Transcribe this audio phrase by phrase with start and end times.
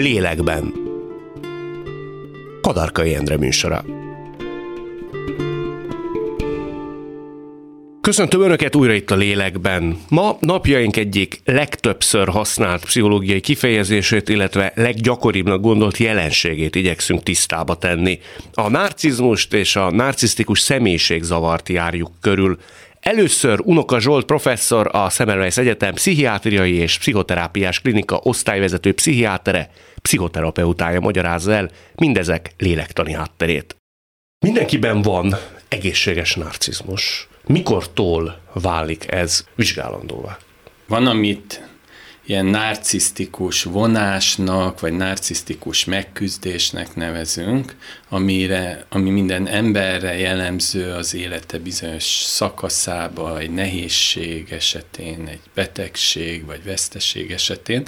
[0.00, 0.72] Lélekben.
[2.60, 3.84] Kadarkai Endre műsora.
[8.00, 9.98] Köszöntöm Önöket újra itt a lélekben.
[10.08, 18.18] Ma napjaink egyik legtöbbször használt pszichológiai kifejezését, illetve leggyakoribbnak gondolt jelenségét igyekszünk tisztába tenni.
[18.54, 22.58] A narcizmust és a narcisztikus személyiségzavart járjuk körül.
[23.00, 29.70] Először Unoka Zsolt professzor, a Semmelweis Egyetem pszichiátriai és pszichoterápiás klinika osztályvezető pszichiátere,
[30.02, 33.76] pszichoterapeutája magyarázza el mindezek lélektani hátterét.
[34.44, 35.36] Mindenkiben van
[35.68, 37.28] egészséges narcizmus.
[37.46, 40.38] Mikortól válik ez vizsgálandóvá?
[40.86, 41.68] Van, amit
[42.24, 47.76] ilyen narcisztikus vonásnak, vagy narcisztikus megküzdésnek nevezünk,
[48.12, 56.64] amire, ami minden emberre jellemző az élete bizonyos szakaszába, egy nehézség esetén, egy betegség vagy
[56.64, 57.86] veszteség esetén,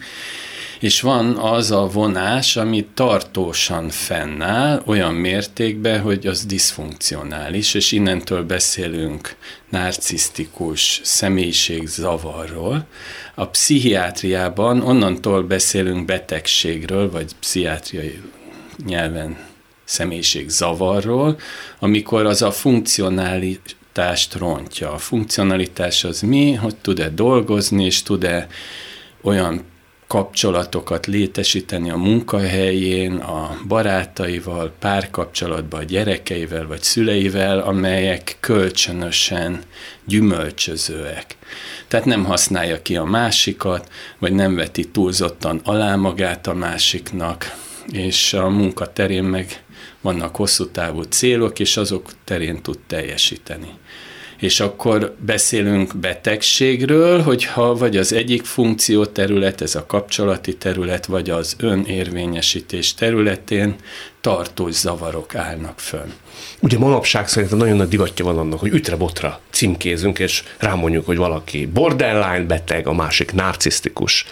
[0.81, 8.45] és van az a vonás, ami tartósan fennáll olyan mértékben, hogy az diszfunkcionális, és innentől
[8.45, 9.37] beszélünk
[9.69, 12.87] narcisztikus személyiségzavarról.
[13.35, 18.21] A pszichiátriában onnantól beszélünk betegségről, vagy pszichiátriai
[18.87, 19.51] nyelven
[19.93, 21.39] személyiségzavarról,
[21.79, 24.93] amikor az a funkcionalitást rontja.
[24.93, 28.47] A funkcionalitás az mi, hogy tud-e dolgozni, és tud-e
[29.23, 29.71] olyan
[30.13, 39.63] kapcsolatokat létesíteni a munkahelyén, a barátaival, párkapcsolatban, a gyerekeivel vagy szüleivel, amelyek kölcsönösen
[40.05, 41.37] gyümölcsözőek.
[41.89, 47.57] Tehát nem használja ki a másikat, vagy nem veti túlzottan alá magát a másiknak,
[47.93, 49.63] és a munka terén meg
[50.03, 53.69] vannak hosszú távú célok, és azok terén tud teljesíteni
[54.43, 61.31] és akkor beszélünk betegségről, hogyha vagy az egyik funkció terület, ez a kapcsolati terület, vagy
[61.31, 63.75] az önérvényesítés területén
[64.21, 66.09] tartós zavarok állnak fönn.
[66.61, 71.67] Ugye manapság szerintem nagyon nagy divatja van annak, hogy ütre-botra címkézünk, és rámondjuk, hogy valaki
[71.67, 74.27] borderline beteg, a másik narcisztikus.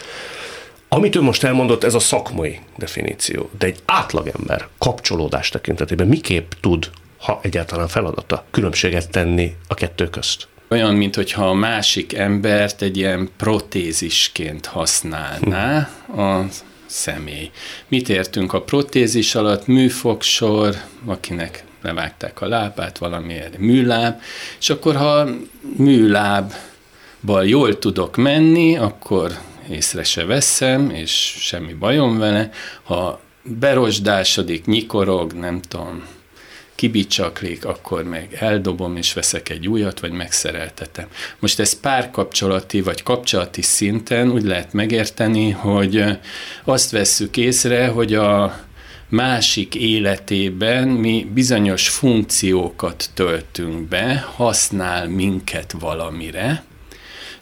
[0.93, 6.91] Amit ő most elmondott, ez a szakmai definíció, de egy átlagember kapcsolódás tekintetében miképp tud
[7.21, 10.49] ha egyáltalán feladata, különbséget tenni a kettő közt.
[10.69, 16.45] Olyan, mintha a másik embert egy ilyen protézisként használná a
[16.87, 17.51] személy.
[17.89, 19.67] Mit értünk a protézis alatt?
[19.67, 24.21] Műfogsor, akinek levágták a lábát, valamiért műláb,
[24.59, 25.29] és akkor ha
[25.77, 29.33] műlábbal jól tudok menni, akkor
[29.71, 32.51] észre se veszem, és semmi bajom vele.
[32.83, 36.05] Ha berosdásodik, nyikorog, nem tudom,
[36.75, 41.07] kibicsaklik, akkor meg eldobom és veszek egy újat, vagy megszereltetem.
[41.39, 46.05] Most ez párkapcsolati vagy kapcsolati szinten úgy lehet megérteni, hogy
[46.65, 48.61] azt vesszük észre, hogy a
[49.09, 56.65] másik életében mi bizonyos funkciókat töltünk be, használ minket valamire,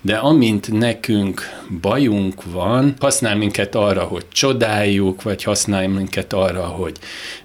[0.01, 1.43] de amint nekünk
[1.81, 6.97] bajunk van, használ minket arra, hogy csodáljuk, vagy használ minket arra, hogy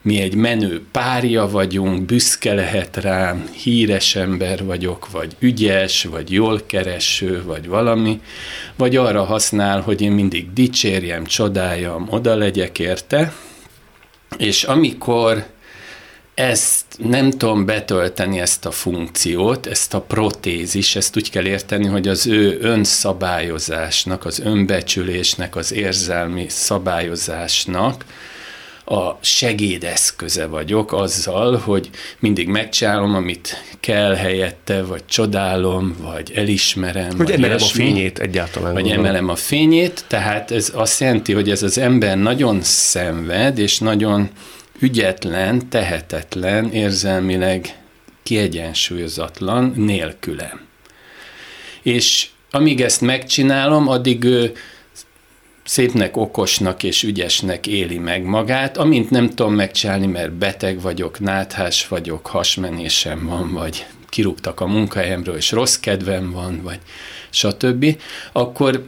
[0.02, 6.62] mi egy menő párja vagyunk, büszke lehet rám, híres ember vagyok, vagy ügyes, vagy jól
[6.66, 8.22] kereső, vagy valami,
[8.76, 13.34] vagy arra használ, hogy én mindig dicsérjem, csodáljam, oda legyek érte,
[14.38, 15.46] és amikor
[16.36, 22.08] ezt nem tudom betölteni ezt a funkciót, ezt a protézis, ezt úgy kell érteni, hogy
[22.08, 28.06] az ő önszabályozásnak, az önbecsülésnek, az érzelmi szabályozásnak
[28.86, 31.90] a segédeszköze vagyok azzal, hogy
[32.20, 37.08] mindig megcsinálom, amit kell helyette, vagy csodálom, vagy elismerem.
[37.08, 38.74] Hogy vagy emelem a fényét egyáltalán.
[38.74, 39.06] Vagy gondolom.
[39.06, 44.30] emelem a fényét, tehát ez azt jelenti, hogy ez az ember nagyon szenved, és nagyon
[44.84, 47.78] ügyetlen, tehetetlen, érzelmileg
[48.24, 50.62] kiegyensúlyozatlan nélkülem.
[51.82, 54.54] És amíg ezt megcsinálom, addig ő
[55.64, 61.88] szépnek, okosnak és ügyesnek éli meg magát, amint nem tudom megcsinálni, mert beteg vagyok, náthás
[61.88, 66.80] vagyok, hasmenésem van, vagy kirúgtak a munkahelyemről, és rossz kedvem van, vagy
[67.30, 67.98] stb.,
[68.32, 68.86] akkor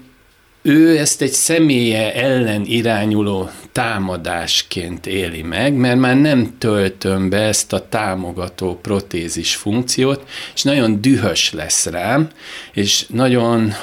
[0.65, 7.73] ő ezt egy személye ellen irányuló támadásként éli meg, mert már nem töltöm be ezt
[7.73, 12.27] a támogató protézis funkciót, és nagyon dühös lesz rám,
[12.73, 13.73] és nagyon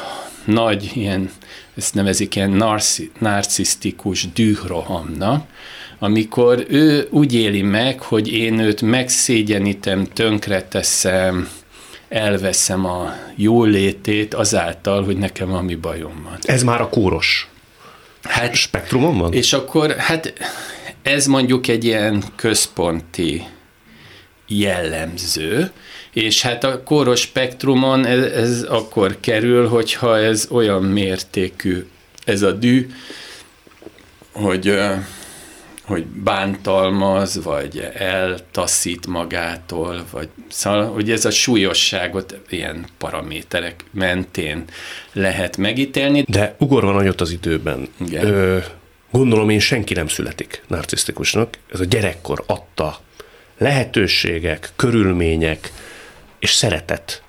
[0.45, 1.31] nagy ilyen,
[1.77, 5.47] ezt nevezik ilyen narci, narcisztikus dührohamnak,
[5.99, 11.49] amikor ő úgy éli meg, hogy én őt megszégyenítem, tönkreteszem,
[12.13, 16.39] elveszem a jólétét azáltal, hogy nekem ami bajom van.
[16.43, 17.49] Ez már a kóros
[18.23, 19.33] hát, spektrumon van?
[19.33, 20.33] És akkor, hát
[21.03, 23.47] ez mondjuk egy ilyen központi
[24.47, 25.71] jellemző,
[26.13, 31.87] és hát a kóros spektrumon ez, ez akkor kerül, hogyha ez olyan mértékű,
[32.25, 32.91] ez a dű,
[34.33, 34.79] hogy,
[35.93, 44.65] hogy bántalmaz, vagy eltaszít magától, vagy szóval, hogy ez a súlyosságot ilyen paraméterek mentén
[45.13, 46.25] lehet megítélni.
[46.29, 47.89] De ugorva nagyot az időben.
[48.07, 48.27] Igen.
[48.27, 48.59] Ö,
[49.11, 51.59] gondolom én senki nem születik narcisztikusnak.
[51.73, 52.99] Ez a gyerekkor adta
[53.59, 55.73] lehetőségek, körülmények
[56.39, 57.23] és szeretet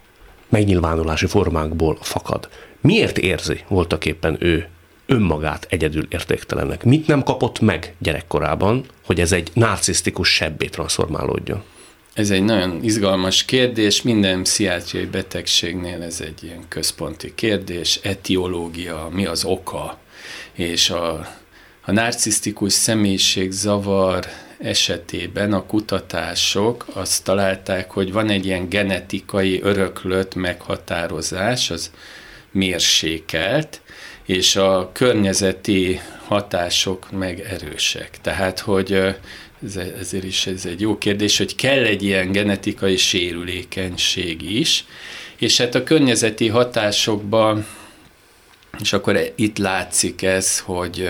[0.50, 2.50] megnyilvánulási formákból fakad.
[2.82, 4.68] Miért érzi voltak éppen ő
[5.14, 6.84] önmagát egyedül értéktelennek?
[6.84, 11.64] Mit nem kapott meg gyerekkorában, hogy ez egy narcisztikus sebbé transformálódjon?
[12.14, 19.26] Ez egy nagyon izgalmas kérdés, minden pszichiátriai betegségnél ez egy ilyen központi kérdés, etiológia, mi
[19.26, 19.98] az oka,
[20.54, 21.12] és a,
[21.86, 24.26] a narcisztikus személyiségzavar
[24.60, 31.92] esetében a kutatások azt találták, hogy van egy ilyen genetikai öröklött meghatározás, az
[32.52, 33.82] mérsékelt,
[34.26, 38.10] és a környezeti hatások meg erősek.
[38.22, 38.92] Tehát, hogy
[39.66, 44.86] ez, ezért is ez egy jó kérdés, hogy kell egy ilyen genetikai sérülékenység is,
[45.38, 47.66] és hát a környezeti hatásokban,
[48.82, 51.10] és akkor itt látszik ez, hogy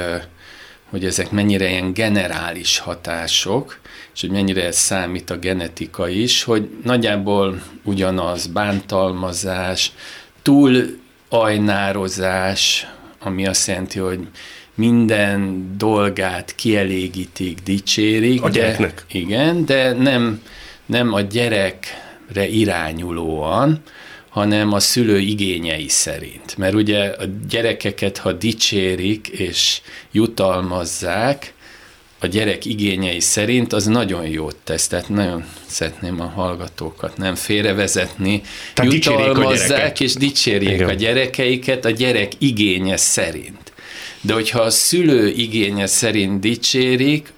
[0.93, 3.79] hogy ezek mennyire ilyen generális hatások,
[4.13, 9.91] és hogy mennyire ez számít a genetika is, hogy nagyjából ugyanaz bántalmazás,
[10.41, 10.99] túl
[11.29, 12.87] ajnározás,
[13.23, 14.27] ami azt jelenti, hogy
[14.75, 18.41] minden dolgát kielégítik, dicsérik.
[18.41, 19.05] A gyereknek.
[19.11, 20.41] De, igen, de nem,
[20.85, 23.81] nem a gyerekre irányulóan,
[24.29, 26.57] hanem a szülő igényei szerint.
[26.57, 29.81] Mert ugye a gyerekeket, ha dicsérik és
[30.11, 31.53] jutalmazzák,
[32.23, 34.87] a gyerek igényei szerint, az nagyon jót tesz.
[34.87, 38.41] Tehát nagyon szeretném a hallgatókat nem félrevezetni.
[38.73, 40.89] Tehát Jutalmazzák és dicsérjék Igen.
[40.89, 43.73] a gyerekeiket a gyerek igénye szerint.
[44.21, 47.33] De hogyha a szülő igénye szerint dicsérik,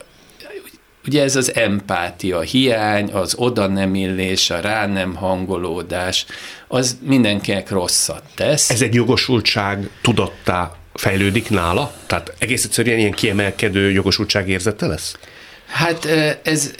[1.07, 6.25] Ugye ez az empátia hiány, az oda nem illés, a rá nem hangolódás,
[6.67, 8.69] az mindenkinek rosszat tesz.
[8.69, 11.93] Ez egy jogosultság tudattá fejlődik nála?
[12.07, 15.17] Tehát egész egyszerűen ilyen kiemelkedő jogosultság érzete lesz?
[15.65, 16.05] Hát
[16.43, 16.73] ez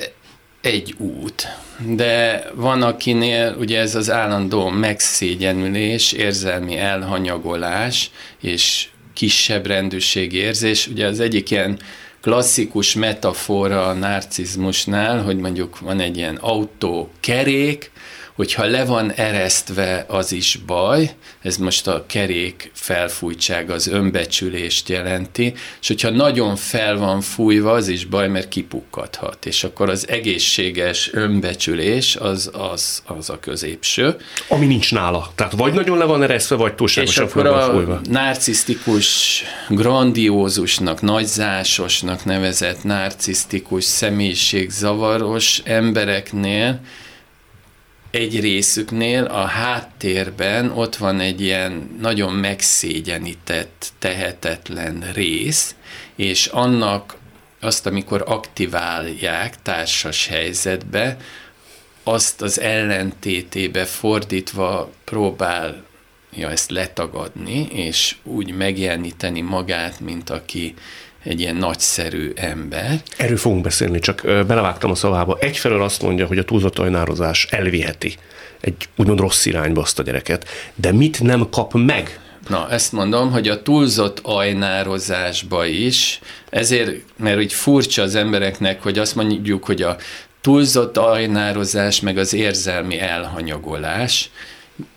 [0.62, 1.48] egy út,
[1.80, 10.88] de van akinél ugye ez az állandó megszégyenülés, érzelmi elhanyagolás és kisebb rendőrségi érzés.
[10.88, 11.80] Ugye az egyik ilyen
[12.22, 17.92] klasszikus metafora a narcizmusnál, hogy mondjuk van egy ilyen autó kerék,
[18.36, 25.54] hogyha le van eresztve, az is baj, ez most a kerék felfújtság az önbecsülést jelenti,
[25.82, 31.10] és hogyha nagyon fel van fújva, az is baj, mert kipukkadhat, és akkor az egészséges
[31.14, 34.16] önbecsülés az, az, az a középső.
[34.48, 38.02] Ami nincs nála, tehát vagy nagyon le van eresztve, vagy túlságosan fel van fújva.
[38.10, 46.80] narcisztikus, grandiózusnak, nagyzásosnak nevezett narcisztikus személyiségzavaros embereknél
[48.16, 55.76] egy részüknél a háttérben ott van egy ilyen nagyon megszégyenített, tehetetlen rész,
[56.16, 57.16] és annak
[57.62, 61.18] azt, amikor aktiválják társas helyzetbe,
[62.04, 65.84] azt az ellentétébe fordítva próbál
[66.34, 70.74] ja, ezt letagadni, és úgy megjeleníteni magát, mint aki
[71.26, 73.02] egy ilyen nagyszerű ember.
[73.18, 75.38] Erről fogunk beszélni, csak belevágtam a szavába.
[75.40, 78.16] Egyfelől azt mondja, hogy a túlzott ajnározás elviheti
[78.62, 83.32] egy úgymond rossz irányba azt a gyereket, de mit nem kap meg Na, ezt mondom,
[83.32, 89.82] hogy a túlzott ajnározásba is, ezért, mert úgy furcsa az embereknek, hogy azt mondjuk, hogy
[89.82, 89.98] a
[90.42, 94.30] túlzott ajnározás, meg az érzelmi elhanyagolás,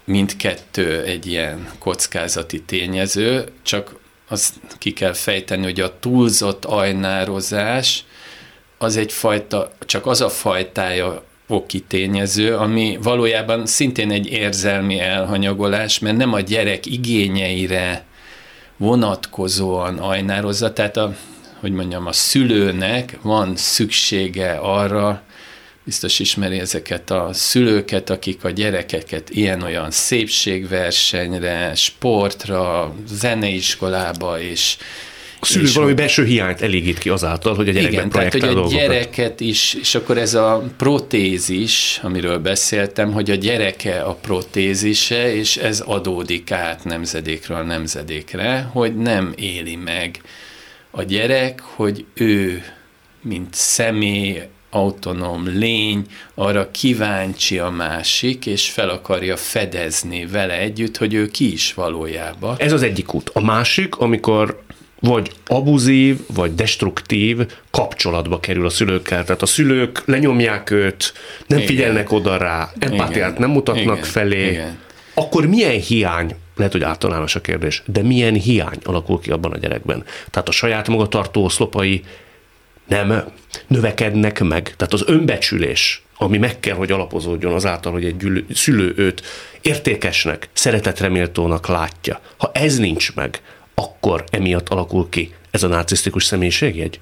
[0.04, 3.97] mindkettő egy ilyen kockázati tényező, csak
[4.28, 8.04] azt ki kell fejteni, hogy a túlzott ajnározás
[8.78, 16.16] az egyfajta, csak az a fajtája oki tényező, ami valójában szintén egy érzelmi elhanyagolás, mert
[16.16, 18.04] nem a gyerek igényeire
[18.76, 21.14] vonatkozóan ajnározza, tehát a,
[21.60, 25.22] hogy mondjam, a szülőnek van szüksége arra,
[25.88, 34.76] biztos ismeri ezeket a szülőket, akik a gyerekeket ilyen-olyan szépségversenyre, sportra, zeneiskolába és
[35.40, 38.52] a szülő valami belső hiányt elégít ki azáltal, hogy a gyerekben Igen, tehát, hogy a
[38.52, 38.78] dolgokat.
[38.78, 45.56] gyereket is, és akkor ez a protézis, amiről beszéltem, hogy a gyereke a protézise, és
[45.56, 50.20] ez adódik át nemzedékről nemzedékre, hogy nem éli meg
[50.90, 52.62] a gyerek, hogy ő,
[53.22, 61.14] mint személy, autonóm lény, arra kíváncsi a másik, és fel akarja fedezni vele együtt, hogy
[61.14, 62.56] ő ki is valójában.
[62.58, 63.30] Ez az egyik út.
[63.34, 64.62] A másik, amikor
[65.00, 69.24] vagy abuzív, vagy destruktív kapcsolatba kerül a szülőkkel.
[69.24, 71.12] Tehát a szülők lenyomják őt,
[71.46, 71.70] nem Igen.
[71.70, 73.40] figyelnek oda rá, empátiát Igen.
[73.40, 74.10] nem mutatnak Igen.
[74.10, 74.50] felé.
[74.50, 74.78] Igen.
[75.14, 79.58] Akkor milyen hiány lehet, hogy általános a kérdés, de milyen hiány alakul ki abban a
[79.58, 80.04] gyerekben?
[80.30, 82.02] Tehát a saját magatartó oszlopai
[82.88, 83.24] nem
[83.66, 84.74] növekednek meg.
[84.76, 89.22] Tehát az önbecsülés, ami meg kell, hogy alapozódjon azáltal, hogy egy gyűlő, szülő őt
[89.60, 92.20] értékesnek, szeretetreméltónak látja.
[92.36, 93.42] Ha ez nincs meg,
[93.74, 97.00] akkor emiatt alakul ki ez a narcisztikus személyiségjegy?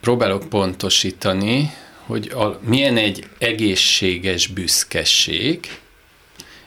[0.00, 1.70] Próbálok pontosítani,
[2.06, 5.80] hogy a, milyen egy egészséges büszkeség,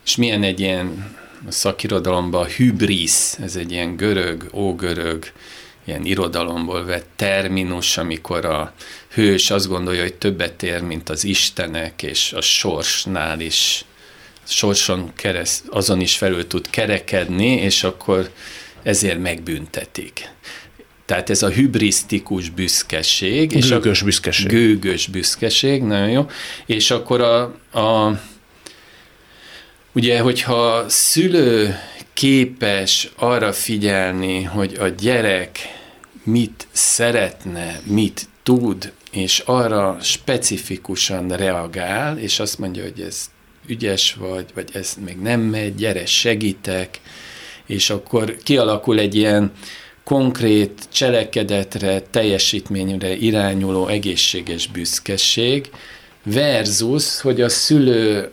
[0.05, 5.25] és milyen egy ilyen a szakirodalomban hübrisz, ez egy ilyen görög, ógörög,
[5.89, 8.73] ilyen irodalomból vett terminus, amikor a
[9.13, 13.85] hős azt gondolja, hogy többet ér, mint az istenek, és a sorsnál is,
[14.43, 18.29] sorson kereszt, azon is felül tud kerekedni, és akkor
[18.83, 20.29] ezért megbüntetik.
[21.05, 23.49] Tehát ez a hübrisztikus büszkeség.
[23.49, 24.47] Gőgös és a, büszkeség.
[24.47, 26.29] Gőgös büszkeség, nagyon jó.
[26.65, 27.41] És akkor a,
[27.79, 28.19] a
[29.91, 31.79] ugye, hogyha szülő
[32.13, 35.78] képes arra figyelni, hogy a gyerek
[36.23, 43.29] mit szeretne, mit tud, és arra specifikusan reagál, és azt mondja, hogy ez
[43.67, 46.99] ügyes vagy, vagy ez még nem megy, gyere, segítek,
[47.65, 49.51] és akkor kialakul egy ilyen
[50.03, 55.69] konkrét cselekedetre, teljesítményre irányuló egészséges büszkeség,
[56.23, 58.31] versus, hogy a szülő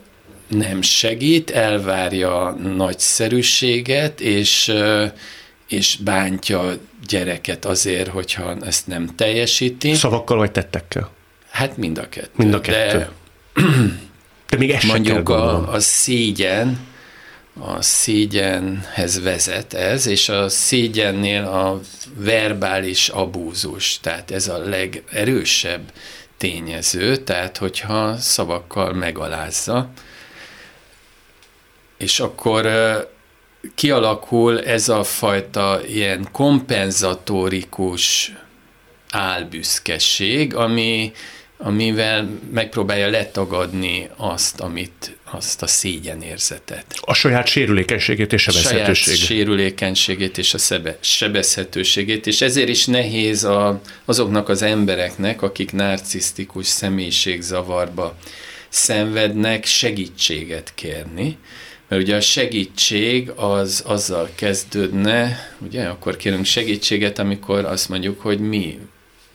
[0.48, 4.72] nem segít, elvárja nagyszerűséget, és,
[5.68, 6.72] és bántja a
[7.08, 9.94] gyereket azért, hogyha ezt nem teljesíti.
[9.94, 11.10] Szavakkal vagy tettekkel?
[11.50, 12.30] Hát mind a kettő.
[12.36, 12.98] Mind a kettő.
[12.98, 13.10] De,
[14.50, 16.78] De még ez mondjuk a, a szégyen,
[17.60, 21.80] a szégyenhez vezet ez, és a szégyennél a
[22.16, 25.92] verbális abúzus, tehát ez a legerősebb
[26.36, 29.90] tényező, tehát hogyha szavakkal megalázza,
[31.96, 32.66] és akkor
[33.74, 38.32] kialakul ez a fajta ilyen kompenzatórikus
[39.10, 41.12] álbüszkeség, ami,
[41.58, 46.84] amivel megpróbálja letagadni azt, amit, azt a szégyenérzetet.
[47.00, 49.18] A saját sérülékenységét és sebezhetőségét.
[49.18, 55.72] Saját sérülékenységét és a szebe, sebezhetőségét, és ezért is nehéz a, azoknak az embereknek, akik
[55.72, 58.16] narcisztikus személyiségzavarba
[58.68, 61.38] szenvednek, segítséget kérni,
[61.88, 68.38] mert ugye a segítség az azzal kezdődne, ugye, akkor kérünk segítséget, amikor azt mondjuk, hogy
[68.38, 68.78] mi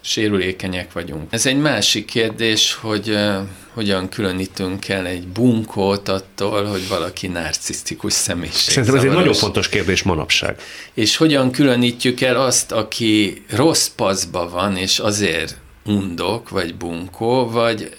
[0.02, 1.28] sérülékenyek vagyunk.
[1.30, 3.36] Ez egy másik kérdés, hogy uh,
[3.74, 8.74] hogyan különítünk el egy bunkót attól, hogy valaki narcisztikus személyiség.
[8.74, 10.56] Szerintem ez egy nagyon fontos kérdés manapság.
[10.94, 17.90] És hogyan különítjük el azt, aki rossz paszba van, és azért undok, vagy bunkó, vagy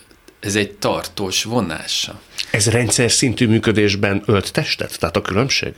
[0.42, 2.20] ez egy tartós vonása.
[2.50, 4.98] Ez rendszer szintű működésben ölt testet?
[4.98, 5.72] Tehát a különbség?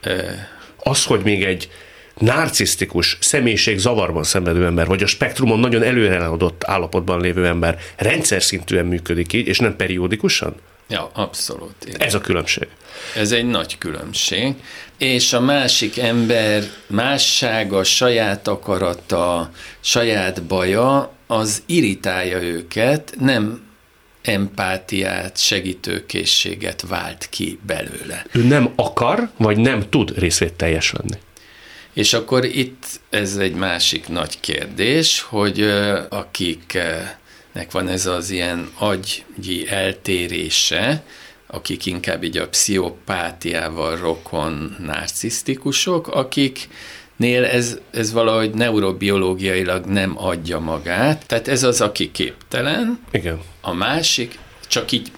[0.00, 0.48] E...
[0.76, 1.70] Az, hogy még egy
[2.14, 8.86] narcisztikus személyiség zavarban szenvedő ember, vagy a spektrumon nagyon előreadott állapotban lévő ember rendszer szintűen
[8.86, 10.54] működik így, és nem periódikusan?
[10.88, 11.74] Ja, abszolút.
[11.86, 12.00] Igen.
[12.00, 12.68] Ez a különbség.
[13.16, 14.54] Ez egy nagy különbség.
[14.98, 19.50] És a másik ember mássága, saját akarata,
[19.80, 23.67] saját baja, az irritálja őket, nem
[24.28, 28.26] empátiát, segítőkészséget vált ki belőle.
[28.32, 31.18] Ő nem akar, vagy nem tud részvételjes lenni.
[31.92, 35.60] És akkor itt ez egy másik nagy kérdés, hogy
[36.08, 41.02] akiknek van ez az ilyen agyi eltérése,
[41.46, 46.68] akik inkább így a pszichopátiával rokon narcisztikusok, akik
[47.18, 51.26] nél ez, ez valahogy neurobiológiailag nem adja magát.
[51.26, 53.00] Tehát ez az, aki képtelen.
[53.10, 53.40] Igen.
[53.60, 55.10] A másik csak így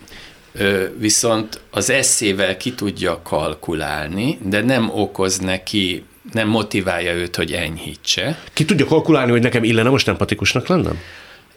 [0.99, 8.39] viszont az eszével ki tudja kalkulálni, de nem okoz neki, nem motiválja őt, hogy enyhítse.
[8.53, 10.99] Ki tudja kalkulálni, hogy nekem illene most empatikusnak lennem?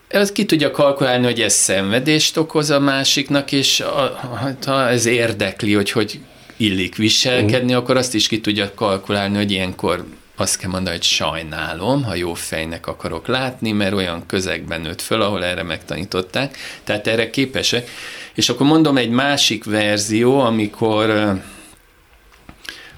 [0.08, 5.06] Ez ki tudja kalkulálni, hogy ez szenvedést okoz a másiknak, és a, hát, ha ez
[5.06, 6.20] érdekli, hogy hogy
[6.58, 7.76] illik viselkedni, mm.
[7.76, 10.06] akkor azt is ki tudja kalkulálni, hogy ilyenkor
[10.36, 15.22] azt kell mondani, hogy sajnálom, ha jó fejnek akarok látni, mert olyan közegben nőtt föl,
[15.22, 17.90] ahol erre megtanították, tehát erre képesek.
[18.34, 21.40] És akkor mondom egy másik verzió, amikor,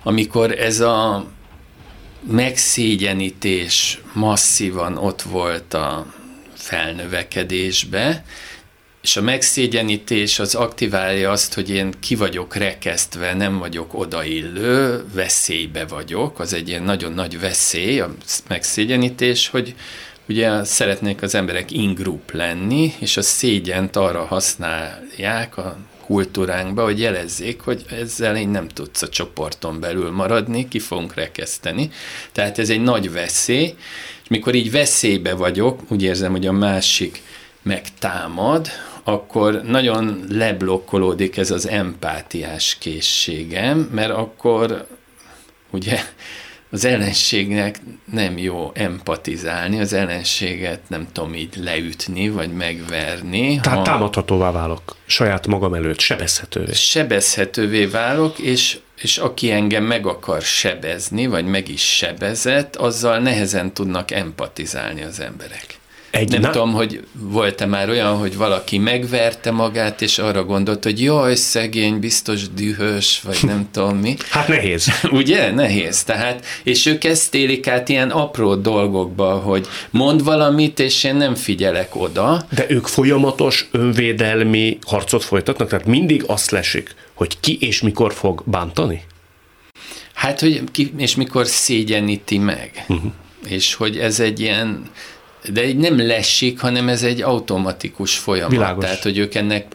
[0.04, 1.26] amikor ez a
[2.32, 6.06] megszégyenítés masszívan ott volt a
[6.54, 8.26] felnövekedésbe,
[9.06, 15.86] és a megszégyenítés az aktiválja azt, hogy én ki vagyok rekesztve, nem vagyok odaillő, veszélybe
[15.86, 18.14] vagyok, az egy ilyen nagyon nagy veszély, a
[18.48, 19.76] megszégyenítés, hogy
[20.28, 27.62] ugye szeretnék az emberek ingroup lenni, és a szégyent arra használják a kultúránkba, hogy jelezzék,
[27.62, 31.90] hogy ezzel én nem tudsz a csoporton belül maradni, ki fogunk rekeszteni.
[32.32, 33.74] Tehát ez egy nagy veszély,
[34.24, 37.22] és mikor így veszélybe vagyok, úgy érzem, hogy a másik
[37.62, 38.70] megtámad,
[39.08, 44.88] akkor nagyon leblokkolódik ez az empátiás készségem, mert akkor
[45.72, 46.00] ugye
[46.70, 47.80] az ellenségnek
[48.12, 53.60] nem jó empatizálni, az ellenséget nem tudom így leütni, vagy megverni.
[53.60, 56.74] Tehát ha támadhatóvá válok saját magam előtt, sebezhetővé.
[56.74, 63.74] Sebezhetővé válok, és, és aki engem meg akar sebezni, vagy meg is sebezett, azzal nehezen
[63.74, 65.80] tudnak empatizálni az emberek.
[66.16, 70.84] Egy nem na- tudom, hogy volt-e már olyan, hogy valaki megverte magát, és arra gondolt,
[70.84, 74.16] hogy jaj, szegény, biztos dühös, vagy nem tudom mi.
[74.30, 74.88] Hát nehéz.
[75.12, 75.52] Ugye?
[75.52, 76.04] Nehéz.
[76.04, 81.36] Tehát, és ők ezt élik át ilyen apró dolgokba, hogy mond valamit, és én nem
[81.36, 82.46] figyelek oda.
[82.50, 88.44] De ők folyamatos önvédelmi harcot folytatnak, tehát mindig azt lesik, hogy ki és mikor fog
[88.46, 89.04] bántani?
[90.14, 92.86] Hát, hogy ki és mikor szégyeníti meg.
[92.88, 93.12] Uh-huh.
[93.48, 94.90] És hogy ez egy ilyen
[95.54, 98.52] de egy nem lesik, hanem ez egy automatikus folyamat.
[98.52, 98.84] Világos.
[98.84, 99.66] Tehát, hogy ők ennek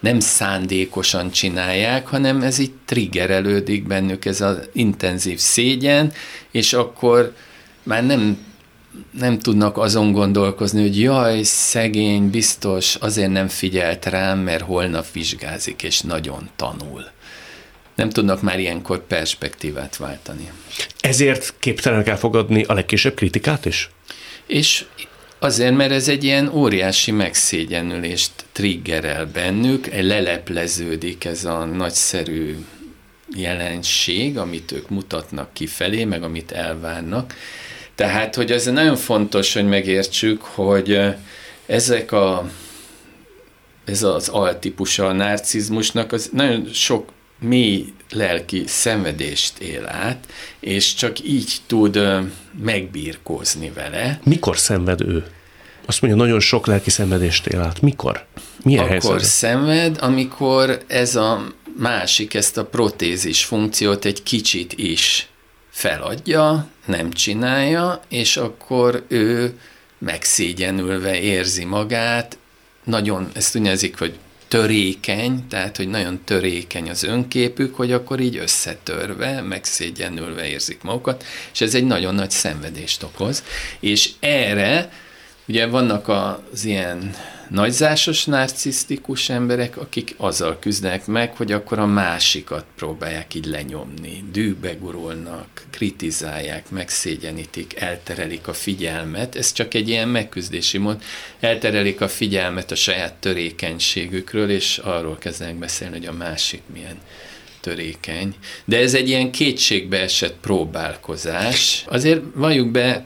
[0.00, 6.12] nem szándékosan csinálják, hanem ez így triggerelődik bennük, ez az intenzív szégyen,
[6.50, 7.34] és akkor
[7.82, 8.38] már nem,
[9.18, 15.82] nem tudnak azon gondolkozni, hogy jaj, szegény, biztos, azért nem figyelt rám, mert holnap vizsgázik,
[15.82, 17.04] és nagyon tanul.
[17.94, 20.50] Nem tudnak már ilyenkor perspektívát váltani.
[21.00, 23.90] Ezért képtelenek elfogadni a legkisebb kritikát is?
[24.46, 24.84] És
[25.38, 32.56] azért, mert ez egy ilyen óriási megszégyenülést triggerel bennük, lelepleződik ez a nagyszerű
[33.36, 37.34] jelenség, amit ők mutatnak kifelé, meg amit elvárnak.
[37.94, 41.00] Tehát, hogy ez nagyon fontos, hogy megértsük, hogy
[41.66, 42.50] ezek a
[43.84, 50.26] ez az altípusa a narcizmusnak, az nagyon sok mély lelki szenvedést él át,
[50.60, 52.00] és csak így tud
[52.62, 54.20] megbírkózni vele.
[54.22, 55.24] Mikor szenved ő?
[55.86, 57.80] Azt mondja, nagyon sok lelki szenvedést él át.
[57.80, 58.24] Mikor?
[58.62, 59.24] Milyen Akkor helyzet?
[59.24, 61.46] szenved, amikor ez a
[61.78, 65.28] másik, ezt a protézis funkciót egy kicsit is
[65.70, 69.58] feladja, nem csinálja, és akkor ő
[69.98, 72.38] megszégyenülve érzi magát,
[72.84, 74.14] nagyon, ezt úgy nevezik, hogy
[74.54, 81.60] törékeny, tehát hogy nagyon törékeny az önképük, hogy akkor így összetörve, megszégyenülve érzik magukat, és
[81.60, 83.44] ez egy nagyon nagy szenvedést okoz.
[83.80, 84.92] És erre
[85.48, 87.14] ugye vannak az ilyen
[87.50, 94.74] nagyzásos narcisztikus emberek, akik azzal küzdenek meg, hogy akkor a másikat próbálják így lenyomni, dűbe
[94.74, 99.36] gurulnak, kritizálják, megszégyenítik, elterelik a figyelmet.
[99.36, 101.02] Ez csak egy ilyen megküzdési mód.
[101.40, 106.98] Elterelik a figyelmet a saját törékenységükről, és arról kezdenek beszélni, hogy a másik milyen
[107.60, 108.34] törékeny.
[108.64, 111.84] De ez egy ilyen kétségbe esett próbálkozás.
[111.88, 113.04] Azért valljuk be,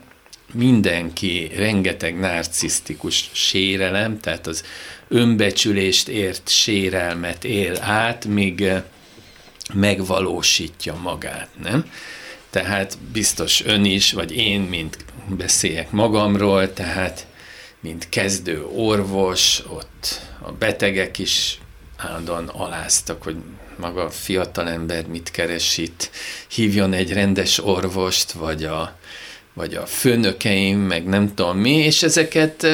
[0.52, 4.64] mindenki rengeteg narcisztikus sérelem, tehát az
[5.08, 8.82] önbecsülést ért sérelmet él át, míg eh,
[9.74, 11.90] megvalósítja magát, nem?
[12.50, 14.96] Tehát biztos ön is, vagy én, mint
[15.28, 17.26] beszéljek magamról, tehát
[17.80, 21.60] mint kezdő orvos, ott a betegek is
[21.96, 23.36] állandóan aláztak, hogy
[23.76, 26.10] maga a fiatalember mit keres itt,
[26.48, 28.98] hívjon egy rendes orvost, vagy a
[29.54, 32.66] vagy a főnökeim, meg nem tudom mi, és ezeket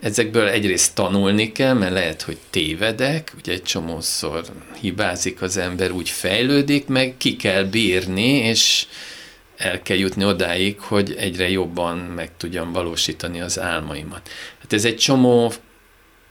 [0.00, 4.44] ezekből egyrészt tanulni kell, mert lehet, hogy tévedek, ugye egy csomószor
[4.80, 8.86] hibázik az ember, úgy fejlődik, meg ki kell bírni, és
[9.56, 14.30] el kell jutni odáig, hogy egyre jobban meg tudjam valósítani az álmaimat.
[14.60, 15.52] Hát ez egy csomó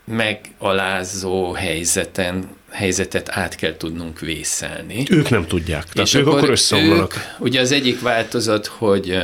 [0.05, 5.03] megalázó helyzeten, helyzetet át kell tudnunk vészelni.
[5.09, 7.13] Ők nem tudják, tehát és ők akkor, akkor összeomlanak.
[7.15, 9.17] Ők, ugye az egyik változat, hogy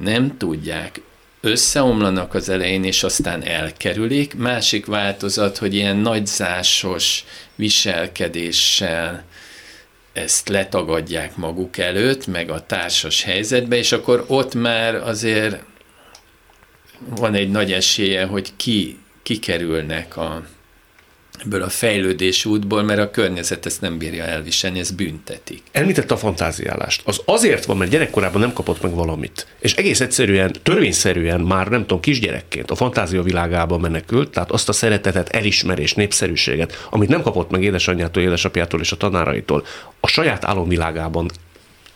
[0.00, 1.00] nem tudják,
[1.40, 4.34] összeomlanak az elején, és aztán elkerülik.
[4.34, 9.24] Másik változat, hogy ilyen nagyzásos viselkedéssel
[10.12, 15.62] ezt letagadják maguk előtt, meg a társas helyzetbe, és akkor ott már azért
[16.98, 20.42] van egy nagy esélye, hogy ki, kikerülnek a,
[21.44, 25.62] ebből a fejlődés útból, mert a környezet ezt nem bírja elviselni, ez büntetik.
[25.72, 27.02] Említette a fantáziálást.
[27.04, 29.46] Az azért van, mert gyerekkorában nem kapott meg valamit.
[29.58, 34.72] És egész egyszerűen, törvényszerűen már nem tudom, kisgyerekként a fantázia világába menekült, tehát azt a
[34.72, 39.64] szeretetet, elismerés, népszerűséget, amit nem kapott meg édesanyjától, édesapjától és a tanáraitól,
[40.00, 41.30] a saját álomvilágában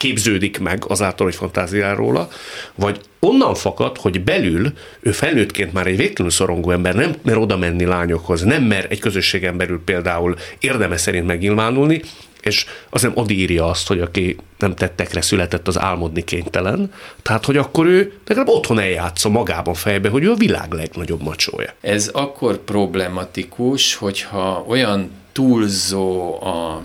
[0.02, 2.28] képződik meg azáltal, hogy fantáziál róla,
[2.74, 7.56] vagy onnan fakad, hogy belül ő felnőttként már egy végtelenül szorongó ember, nem mer oda
[7.56, 12.00] menni lányokhoz, nem mer egy közösségen belül például érdeme szerint megnyilvánulni,
[12.40, 16.92] és az nem írja azt, hogy aki nem tettekre született, az álmodni kénytelen.
[17.22, 21.72] Tehát, hogy akkor ő legalább otthon eljátsza magában fejbe, hogy ő a világ legnagyobb macsója.
[21.80, 26.82] Ez akkor problematikus, hogyha olyan túlzó a,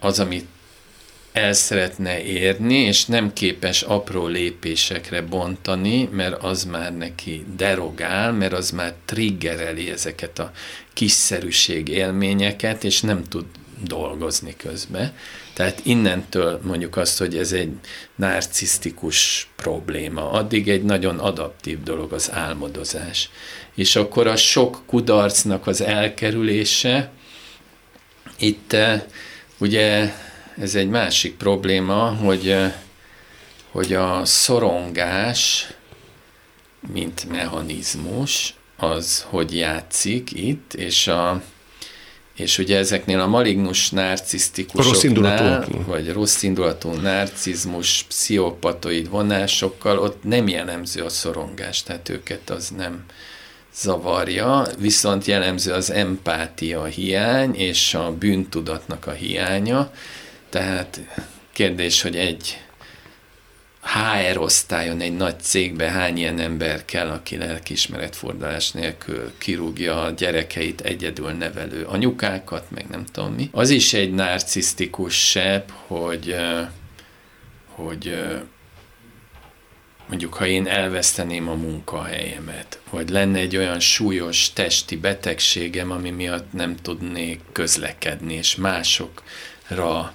[0.00, 0.46] az, amit
[1.36, 8.52] el szeretne érni, és nem képes apró lépésekre bontani, mert az már neki derogál, mert
[8.52, 10.50] az már triggereli ezeket a
[10.92, 13.44] kiszerűség élményeket, és nem tud
[13.84, 15.12] dolgozni közben.
[15.52, 17.72] Tehát innentől mondjuk azt, hogy ez egy
[18.14, 20.30] narcisztikus probléma.
[20.30, 23.30] Addig egy nagyon adaptív dolog az álmodozás.
[23.74, 27.10] És akkor a sok kudarcnak az elkerülése,
[28.38, 29.02] itt eh,
[29.58, 30.12] ugye
[30.60, 32.56] ez egy másik probléma, hogy,
[33.70, 35.66] hogy a szorongás,
[36.92, 41.42] mint mechanizmus, az hogy játszik itt, és a,
[42.34, 50.48] és ugye ezeknél a malignus narcisztikusoknál, rossz vagy rossz indulatú narcizmus, pszichopatoid vonásokkal, ott nem
[50.48, 53.04] jellemző a szorongás, tehát őket az nem
[53.74, 59.90] zavarja, viszont jellemző az empátia hiány és a bűntudatnak a hiánya,
[60.56, 61.00] tehát
[61.52, 62.60] kérdés, hogy egy
[63.82, 70.80] HR osztályon egy nagy cégbe hány ilyen ember kell, aki lelkiismeretfordulás nélkül kirúgja a gyerekeit
[70.80, 73.48] egyedül nevelő anyukákat, meg nem tudom mi.
[73.52, 76.36] Az is egy narcisztikus sebb, hogy,
[77.66, 78.24] hogy
[80.08, 86.52] mondjuk ha én elveszteném a munkahelyemet, vagy lenne egy olyan súlyos testi betegségem, ami miatt
[86.52, 90.14] nem tudnék közlekedni, és másokra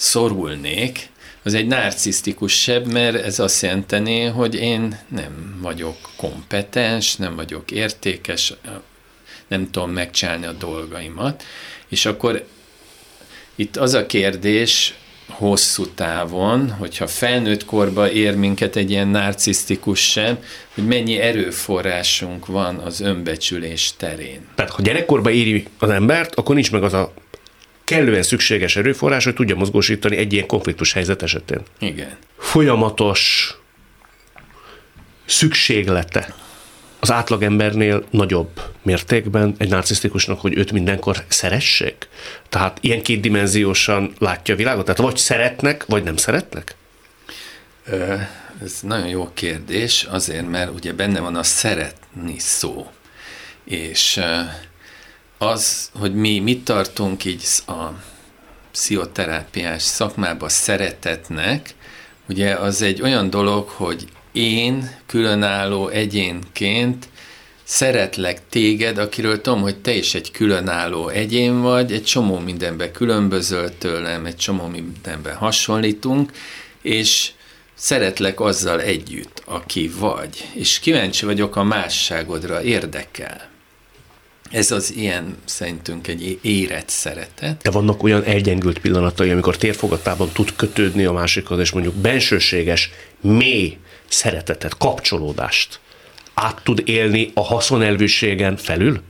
[0.00, 1.08] szorulnék,
[1.42, 7.70] az egy narcisztikus sebb, mert ez azt jelenteni, hogy én nem vagyok kompetens, nem vagyok
[7.70, 8.54] értékes,
[9.48, 11.42] nem tudom megcsinálni a dolgaimat,
[11.88, 12.46] és akkor
[13.54, 14.94] itt az a kérdés
[15.28, 20.38] hosszú távon, hogyha felnőtt korba ér minket egy ilyen narcisztikus sem,
[20.74, 24.48] hogy mennyi erőforrásunk van az önbecsülés terén.
[24.54, 27.12] Tehát ha gyerekkorba éri az embert, akkor nincs meg az a
[27.90, 31.60] kellően szükséges erőforrás, hogy tudja mozgósítani egy ilyen konfliktus helyzet esetén.
[31.78, 32.16] Igen.
[32.38, 33.54] Folyamatos
[35.26, 36.34] szükséglete
[37.00, 42.08] az átlagembernél nagyobb mértékben egy narcisztikusnak, hogy őt mindenkor szeressék?
[42.48, 44.84] Tehát ilyen kétdimenziósan látja a világot?
[44.84, 46.74] Tehát vagy szeretnek, vagy nem szeretnek?
[48.62, 52.90] Ez nagyon jó kérdés, azért, mert ugye benne van a szeretni szó.
[53.64, 54.20] És
[55.42, 57.88] az, hogy mi mit tartunk így a
[58.72, 61.74] pszichoterápiás szakmába szeretetnek,
[62.28, 67.08] ugye az egy olyan dolog, hogy én különálló egyénként
[67.64, 73.78] szeretlek téged, akiről tudom, hogy te is egy különálló egyén vagy, egy csomó mindenben különbözöl
[73.78, 76.32] tőlem, egy csomó mindenben hasonlítunk,
[76.82, 77.30] és
[77.74, 83.49] szeretlek azzal együtt, aki vagy, és kíváncsi vagyok a másságodra, érdekel.
[84.50, 87.62] Ez az ilyen szerintünk egy érett szeretet.
[87.62, 93.78] De vannak olyan elgyengült pillanatai, amikor térfogatában tud kötődni a másikhoz, és mondjuk bensőséges, mély
[94.08, 95.80] szeretetet, kapcsolódást
[96.34, 99.00] át tud élni a haszonelvűségen felül?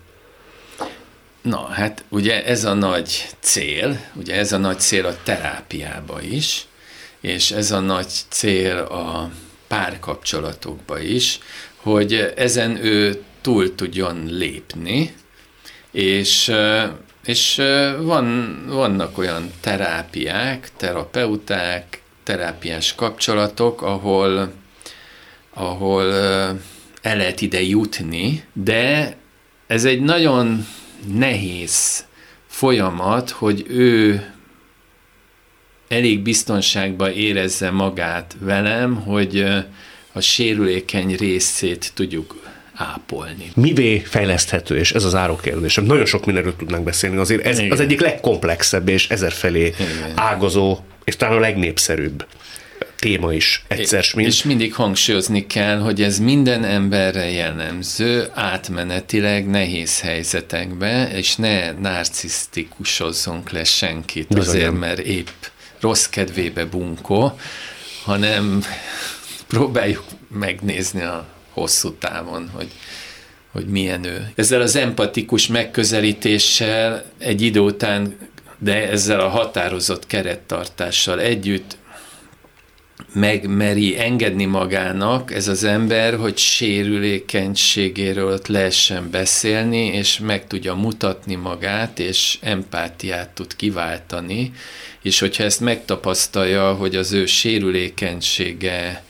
[1.42, 6.66] Na, hát ugye ez a nagy cél, ugye ez a nagy cél a terápiába is,
[7.20, 9.31] és ez a nagy cél a
[9.68, 11.38] párkapcsolatokba is,
[11.76, 15.14] hogy ezen ő túl tudjon lépni,
[15.90, 16.53] és,
[17.24, 17.62] és
[18.00, 24.53] van, vannak olyan terápiák, terapeuták, terápiás kapcsolatok, ahol,
[25.50, 26.12] ahol
[27.03, 29.16] el lehet ide jutni, de
[29.66, 30.66] ez egy nagyon
[31.14, 32.05] nehéz
[32.46, 34.24] folyamat, hogy ő
[35.88, 39.44] elég biztonságban érezze magát velem, hogy
[40.12, 42.50] a sérülékeny részét tudjuk
[42.81, 43.51] ápolni.
[43.55, 45.75] Mivé fejleszthető, és ez az kérdés.
[45.75, 47.71] Nagyon sok mindenről tudnánk beszélni, azért ez Igen.
[47.71, 50.12] az egyik legkomplexebb és ezerfelé Igen.
[50.14, 52.27] ágazó, és talán a legnépszerűbb
[52.99, 54.29] téma is egyszer mint.
[54.29, 63.51] És mindig hangsúlyozni kell, hogy ez minden emberre jellemző, átmenetileg nehéz helyzetekbe, és ne narcisztikusozzunk
[63.51, 64.49] le senkit Bizony.
[64.49, 65.29] azért, mert épp
[65.81, 67.38] rossz kedvébe bunkó,
[68.05, 68.62] hanem
[69.47, 71.27] próbáljuk megnézni a
[71.61, 72.68] hosszú távon, hogy
[73.53, 74.29] hogy milyen ő.
[74.35, 78.16] Ezzel az empatikus megközelítéssel egy idő után,
[78.59, 81.77] de ezzel a határozott kerettartással együtt
[83.12, 91.99] megmeri engedni magának ez az ember, hogy sérülékenységéről lehessen beszélni, és meg tudja mutatni magát,
[91.99, 94.53] és empátiát tud kiváltani,
[95.03, 99.03] és hogyha ezt megtapasztalja, hogy az ő sérülékenysége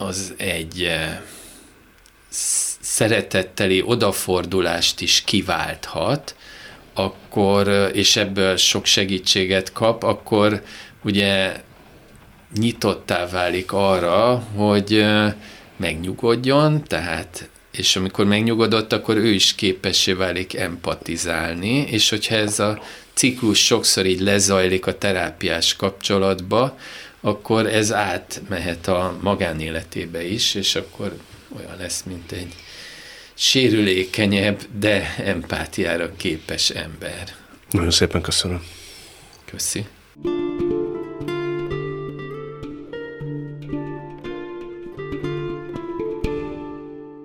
[0.00, 1.20] az egy eh,
[2.80, 6.34] szeretetteli odafordulást is kiválthat,
[6.94, 10.62] akkor, és ebből sok segítséget kap, akkor
[11.04, 11.62] ugye
[12.54, 15.06] nyitottá válik arra, hogy
[15.76, 22.82] megnyugodjon, tehát és amikor megnyugodott, akkor ő is képessé válik empatizálni, és hogyha ez a
[23.14, 26.76] ciklus sokszor így lezajlik a terápiás kapcsolatba,
[27.20, 31.16] akkor ez átmehet a magánéletébe is, és akkor
[31.58, 32.54] olyan lesz, mint egy
[33.34, 37.34] sérülékenyebb, de empátiára képes ember.
[37.70, 38.62] Nagyon szépen köszönöm.
[39.44, 39.84] Köszi.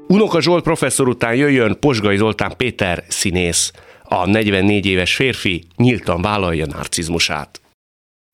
[0.08, 3.72] Unoka Zsolt professzor után jöjjön Posgai Zoltán Péter színész.
[4.04, 7.60] A 44 éves férfi nyíltan vállalja narcizmusát.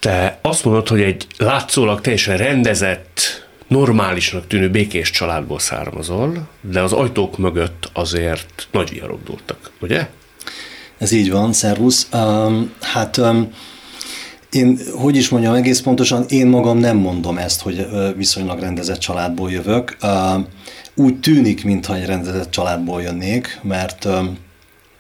[0.01, 3.19] Te azt mondod, hogy egy látszólag teljesen rendezett,
[3.67, 10.07] normálisnak tűnő békés családból származol, de az ajtók mögött azért nagy viharok dúltak, ugye?
[10.97, 12.07] Ez így van, szervusz.
[12.13, 13.53] Um, hát um,
[14.51, 19.51] én, hogy is mondjam egész pontosan, én magam nem mondom ezt, hogy viszonylag rendezett családból
[19.51, 19.97] jövök.
[20.95, 24.07] Úgy tűnik, mintha egy rendezett családból jönnék, mert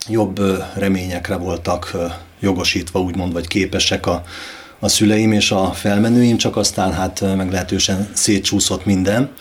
[0.07, 0.41] jobb
[0.75, 1.95] reményekre voltak
[2.39, 4.23] jogosítva, úgymond, vagy képesek a,
[4.83, 9.31] a szüleim és a felmenőim, csak aztán hát meglehetősen szétcsúszott minden,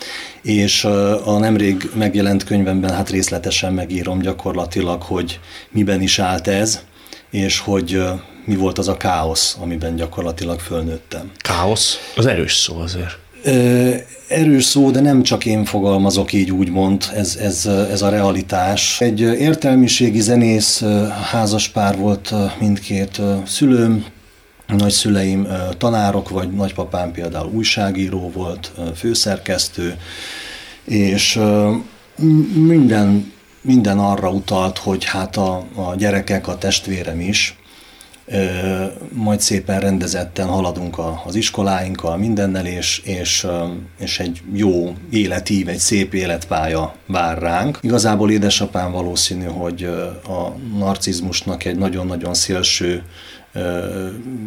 [0.42, 0.84] és
[1.24, 6.80] a nemrég megjelent könyvemben hát részletesen megírom gyakorlatilag, hogy miben is állt ez,
[7.30, 8.02] és hogy
[8.44, 11.30] mi volt az a káosz, amiben gyakorlatilag fölnőttem.
[11.36, 12.12] Káosz?
[12.16, 13.18] Az erős szó azért.
[14.28, 19.00] Erős szó, de nem csak én fogalmazok így úgymond, ez, ez, ez a realitás.
[19.00, 20.84] Egy értelmiségi zenész
[21.30, 24.04] házaspár volt mindkét szülőm,
[24.76, 25.46] nagyszüleim
[25.78, 29.96] tanárok, vagy nagypapám például újságíró volt, főszerkesztő,
[30.84, 31.40] és
[32.54, 37.60] minden, minden arra utalt, hogy hát a, a gyerekek, a testvérem is,
[39.12, 43.46] majd szépen rendezetten haladunk az iskoláinkkal, mindennel, és, és,
[43.98, 47.78] és egy jó életív, egy szép életpálya vár ránk.
[47.82, 49.84] Igazából édesapám valószínű, hogy
[50.28, 53.02] a narcizmusnak egy nagyon-nagyon szélső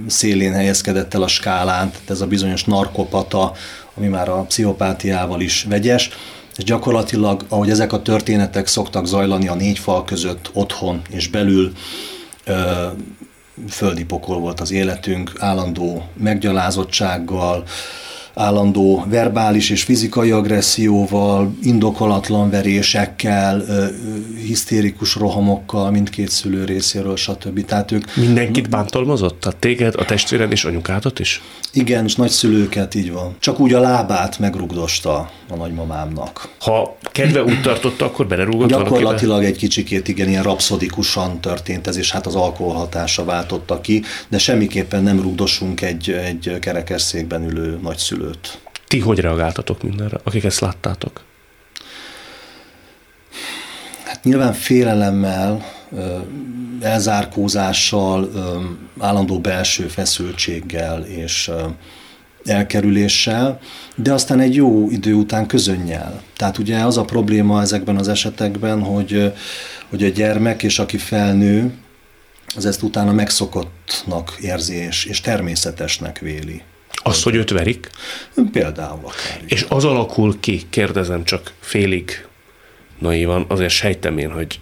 [0.07, 3.53] szélén helyezkedett el a skálán, tehát ez a bizonyos narkopata,
[3.93, 6.09] ami már a pszichopátiával is vegyes,
[6.57, 11.71] és gyakorlatilag, ahogy ezek a történetek szoktak zajlani a négy fal között, otthon és belül,
[13.69, 17.63] földi pokol volt az életünk, állandó meggyalázottsággal,
[18.33, 23.63] állandó verbális és fizikai agresszióval, indokolatlan verésekkel,
[24.45, 27.65] hisztérikus rohamokkal mindkét szülő részéről, stb.
[27.65, 28.15] Tehát ők...
[28.15, 29.45] Mindenkit bántolmozott?
[29.45, 31.41] A téged, a testvéred és anyukádat is?
[31.73, 33.35] Igen, és nagyszülőket, így van.
[33.39, 36.49] Csak úgy a lábát megrugdosta a nagymamámnak.
[36.59, 39.47] Ha kedve úgy tartotta, akkor belerúgott Gyakorlatilag valakibe?
[39.47, 44.37] egy kicsikét igen, ilyen rapszodikusan történt ez, és hát az alkohol hatása váltotta ki, de
[44.37, 47.79] semmiképpen nem rugdosunk egy, egy kerekesszékben ülő
[48.23, 48.59] nagyszülőt.
[48.87, 51.21] Ti hogy reagáltatok mindenre, akik ezt láttátok?
[54.03, 55.65] Hát nyilván félelemmel,
[56.81, 58.31] elzárkózással,
[58.99, 61.51] állandó belső feszültséggel és
[62.45, 63.59] elkerüléssel,
[63.95, 66.21] de aztán egy jó idő után közönnyel.
[66.37, 69.33] Tehát ugye az a probléma ezekben az esetekben, hogy,
[69.89, 71.73] hogy a gyermek és aki felnő,
[72.55, 76.61] az ezt utána megszokottnak érzi és, és természetesnek véli.
[77.03, 77.89] Azt, hogy őt verik?
[78.51, 79.41] Például akár.
[79.45, 82.27] És az alakul ki, kérdezem csak félig
[82.99, 84.59] naívan, azért sejtem én, hogy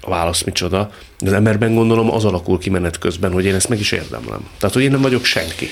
[0.00, 3.68] a válasz micsoda, de az emberben gondolom az alakul ki menet közben, hogy én ezt
[3.68, 4.48] meg is érdemlem.
[4.58, 5.68] Tehát, hogy én nem vagyok senki.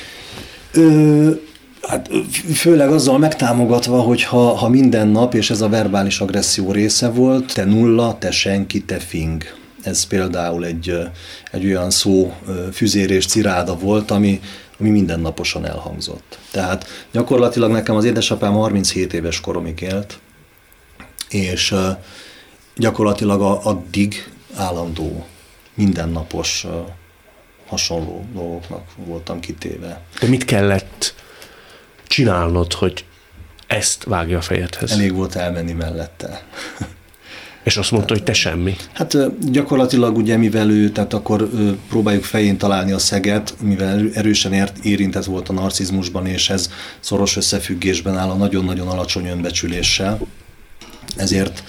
[0.73, 1.31] Ö,
[1.83, 2.11] hát
[2.55, 7.55] főleg azzal megtámogatva, hogy ha, ha minden nap, és ez a verbális agresszió része volt,
[7.55, 9.43] te nulla, te senki, te fing.
[9.83, 10.99] Ez például egy,
[11.53, 12.35] egy olyan szó
[12.73, 14.40] füzérés ciráda volt, ami
[14.79, 16.39] ami mindennaposan elhangzott.
[16.51, 20.19] Tehát gyakorlatilag nekem az édesapám 37 éves koromig élt,
[21.29, 21.75] és
[22.77, 25.27] gyakorlatilag addig állandó,
[25.75, 26.67] mindennapos
[27.67, 30.01] hasonló dolgoknak voltam kitéve.
[30.21, 31.15] De mit kellett
[32.07, 33.05] csinálnod, hogy
[33.67, 34.91] ezt vágja a fejedhez?
[34.91, 36.43] Elég volt elmenni mellette.
[37.64, 38.77] És azt mondta, hogy te semmi.
[38.92, 39.16] Hát
[39.50, 41.48] gyakorlatilag ugye, mivel ő, tehát akkor
[41.88, 47.37] próbáljuk fején találni a szeget, mivel erősen ért, érintett volt a narcizmusban, és ez szoros
[47.37, 50.20] összefüggésben áll a nagyon-nagyon alacsony önbecsüléssel.
[51.16, 51.64] Ezért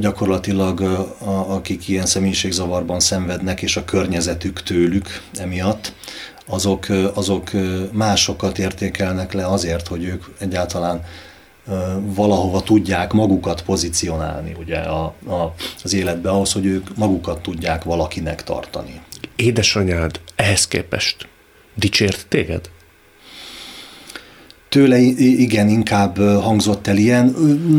[0.00, 5.92] gyakorlatilag a, akik ilyen személyiségzavarban szenvednek, és a környezetük tőlük emiatt,
[6.46, 7.50] azok, azok
[7.92, 11.02] másokat értékelnek le azért, hogy ők egyáltalán
[12.00, 15.54] valahova tudják magukat pozícionálni ugye a, a,
[15.84, 19.00] az életbe, ahhoz, hogy ők magukat tudják valakinek tartani.
[19.36, 21.28] Édesanyád ehhez képest
[21.74, 22.70] dicsért téged?
[24.68, 27.26] Tőle igen, inkább hangzott el ilyen.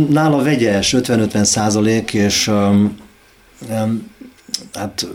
[0.09, 2.97] Nála vegyes, 50-50 százalék, és um,
[3.69, 4.11] um,
[4.73, 5.07] hát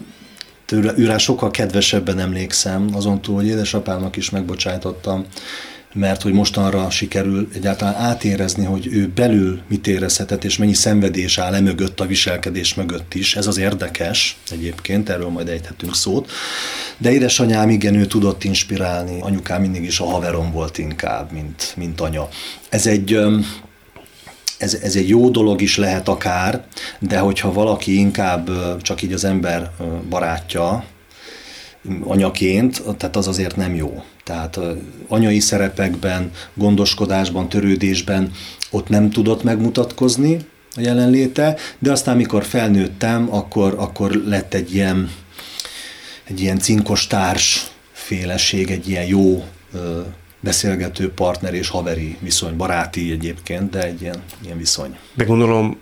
[0.65, 5.27] tőle, őrá sokkal kedvesebben emlékszem, azon túl, hogy édesapámnak is megbocsájtottam
[5.95, 11.55] mert hogy mostanra sikerül egyáltalán átérezni, hogy ő belül mit érezhetett, és mennyi szenvedés áll
[11.55, 13.37] emögött a viselkedés mögött is.
[13.37, 16.31] Ez az érdekes egyébként, erről majd ejthetünk szót.
[16.99, 22.01] De édesanyám igen, ő tudott inspirálni, anyukám mindig is a haverom volt inkább, mint, mint
[22.01, 22.29] anya.
[22.69, 23.19] Ez egy
[24.59, 26.65] ez, ez egy jó dolog is lehet akár,
[26.99, 28.51] de hogyha valaki inkább
[28.83, 29.71] csak így az ember
[30.09, 30.85] barátja,
[32.05, 34.03] anyaként, tehát az azért nem jó.
[34.25, 34.61] Tehát
[35.09, 38.31] anyai szerepekben, gondoskodásban, törődésben
[38.71, 40.39] ott nem tudott megmutatkozni
[40.77, 45.11] a jelenléte, de aztán, mikor felnőttem, akkor, akkor lett egy ilyen,
[46.25, 49.45] egy ilyen cinkos társ féleség, egy ilyen jó
[50.41, 54.97] beszélgető partner és haveri viszony, baráti egyébként, de egy ilyen, ilyen viszony.
[55.15, 55.79] De gondolom,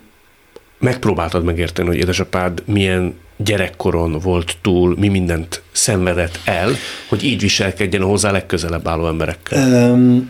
[0.79, 6.71] megpróbáltad megérteni, hogy édesapád milyen gyerekkoron volt túl, mi mindent szenvedett el,
[7.09, 9.91] hogy így viselkedjen a hozzá legközelebb álló emberekkel?
[9.91, 10.29] Um,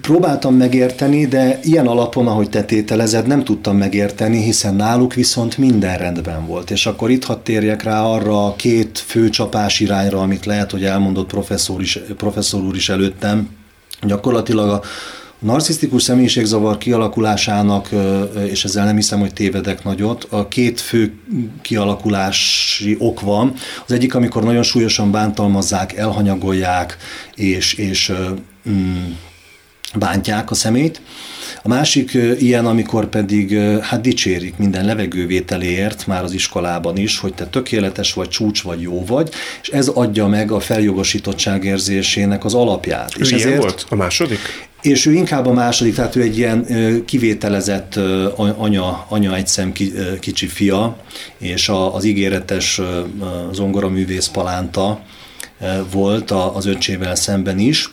[0.00, 5.98] próbáltam megérteni, de ilyen alapon, ahogy te tételezed, nem tudtam megérteni, hiszen náluk viszont minden
[5.98, 6.70] rendben volt.
[6.70, 10.84] És akkor itt hadd térjek rá arra a két fő csapás irányra, amit lehet, hogy
[10.84, 13.48] elmondott professzor, is, professzor úr is előttem.
[14.02, 14.82] Gyakorlatilag a
[15.44, 17.88] narcisztikus személyiségzavar kialakulásának,
[18.46, 21.12] és ezzel nem hiszem, hogy tévedek nagyot, a két fő
[21.62, 23.52] kialakulási ok van.
[23.86, 26.96] Az egyik, amikor nagyon súlyosan bántalmazzák, elhanyagolják,
[27.34, 28.12] és, és
[28.70, 29.10] mm,
[29.94, 31.00] bántják a szemét.
[31.62, 37.46] A másik ilyen, amikor pedig hát dicsérik minden levegővételéért, már az iskolában is, hogy te
[37.46, 39.30] tökéletes vagy, csúcs vagy, jó vagy,
[39.62, 43.12] és ez adja meg a feljogosítottság érzésének az alapját.
[43.18, 43.86] Ő és ezért, volt?
[43.88, 44.38] A második?
[44.84, 46.66] És ő inkább a második, tehát ő egy ilyen
[47.04, 47.96] kivételezett
[48.56, 49.72] anya, anya egyszem
[50.20, 50.96] kicsi fia,
[51.38, 52.80] és az ígéretes
[53.52, 55.02] zongoraművész Palánta
[55.92, 57.90] volt az öccsével szemben is,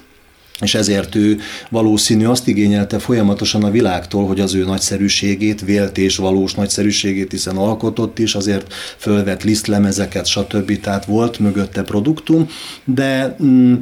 [0.61, 6.15] és ezért ő valószínű azt igényelte folyamatosan a világtól, hogy az ő nagyszerűségét, vélt és
[6.15, 10.79] valós nagyszerűségét, hiszen alkotott is, azért fölvett lisztlemezeket, stb.
[10.79, 12.47] Tehát volt mögötte produktum,
[12.83, 13.73] de mm,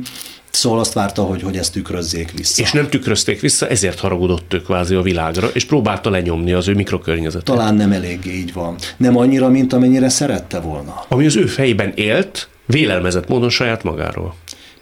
[0.60, 2.62] Szóval azt várta, hogy, hogy ezt tükrözzék vissza.
[2.62, 6.74] És nem tükrözték vissza, ezért haragudott ő kvázi a világra, és próbálta lenyomni az ő
[6.74, 7.46] mikrokörnyezetét.
[7.46, 8.76] Talán nem eléggé így van.
[8.98, 11.06] Nem annyira, mint amennyire szerette volna.
[11.08, 14.36] Ami az ő fejében élt, vélelmezett módon saját magáról.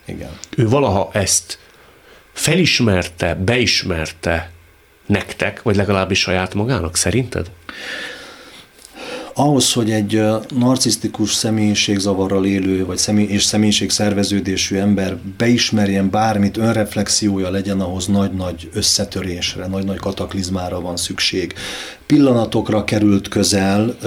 [0.06, 0.30] Igen.
[0.56, 1.60] Ő valaha ezt
[2.34, 4.52] felismerte, beismerte
[5.06, 7.52] nektek, vagy legalábbis saját magának, szerinted?
[9.40, 17.50] Ahhoz, hogy egy narcisztikus személyiségzavarral élő, vagy személy, és személyiség szerveződésű ember beismerjen bármit, önreflexiója
[17.50, 21.54] legyen, ahhoz nagy-nagy összetörésre, nagy-nagy kataklizmára van szükség.
[22.06, 23.98] Pillanatokra került közel,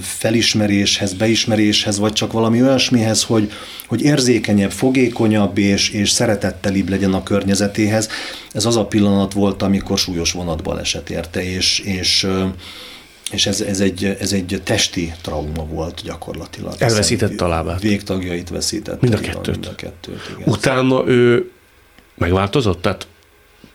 [0.00, 3.50] felismeréshez, beismeréshez, vagy csak valami olyasmihez, hogy,
[3.86, 8.08] hogy érzékenyebb, fogékonyabb és, és szeretettelibb legyen a környezetéhez.
[8.52, 12.26] Ez az a pillanat volt, amikor súlyos vonatbaleset érte, és, és
[13.30, 16.74] és ez, ez, egy, ez egy testi trauma volt gyakorlatilag.
[16.78, 17.80] Elveszítette a lábát.
[17.80, 18.98] Végtagjait veszítette.
[19.00, 19.46] Mind a kettőt.
[19.46, 20.48] Mind a kettőt igen.
[20.48, 21.50] Utána ő
[22.14, 22.82] megváltozott?
[22.82, 23.06] Tehát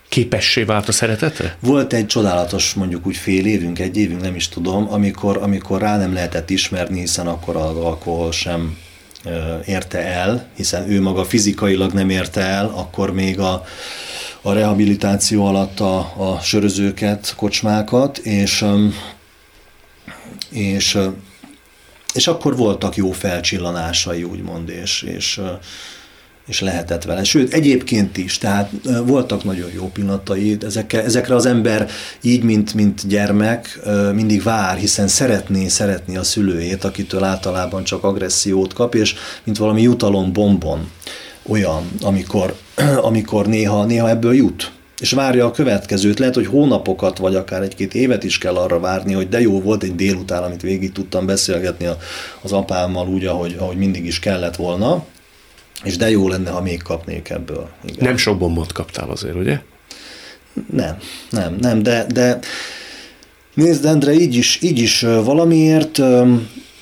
[0.09, 1.57] képessé vált a szeretetre?
[1.59, 5.97] Volt egy csodálatos, mondjuk úgy fél évünk, egy évünk, nem is tudom, amikor, amikor rá
[5.97, 8.77] nem lehetett ismerni, hiszen akkor az alkohol sem
[9.65, 13.65] érte el, hiszen ő maga fizikailag nem érte el, akkor még a,
[14.41, 18.65] a rehabilitáció alatt a, a sörözőket, kocsmákat, és
[20.55, 20.97] és,
[22.13, 25.41] és akkor voltak jó felcsillanásai, úgymond, és, és
[26.47, 27.23] és lehetett vele.
[27.23, 28.71] Sőt, egyébként is, tehát
[29.05, 31.89] voltak nagyon jó pillanatai, ezekre, ezekre az ember
[32.21, 33.79] így, mint, mint gyermek,
[34.13, 39.81] mindig vár, hiszen szeretné, szeretné a szülőjét, akitől általában csak agressziót kap, és mint valami
[39.81, 40.91] jutalom bombon
[41.47, 42.55] olyan, amikor,
[43.09, 46.19] amikor néha, néha ebből jut és várja a következőt.
[46.19, 49.83] Lehet, hogy hónapokat, vagy akár egy-két évet is kell arra várni, hogy de jó volt
[49.83, 51.87] egy délután, amit végig tudtam beszélgetni
[52.41, 55.05] az apámmal úgy, ahogy, ahogy mindig is kellett volna,
[55.83, 57.69] és de jó lenne, ha még kapnék ebből.
[57.83, 57.97] Igen.
[57.99, 59.59] Nem sok bombot kaptál azért, ugye?
[60.71, 60.97] Nem,
[61.29, 62.39] nem, nem, de, de
[63.53, 66.01] nézd, Endre, így is, így is valamiért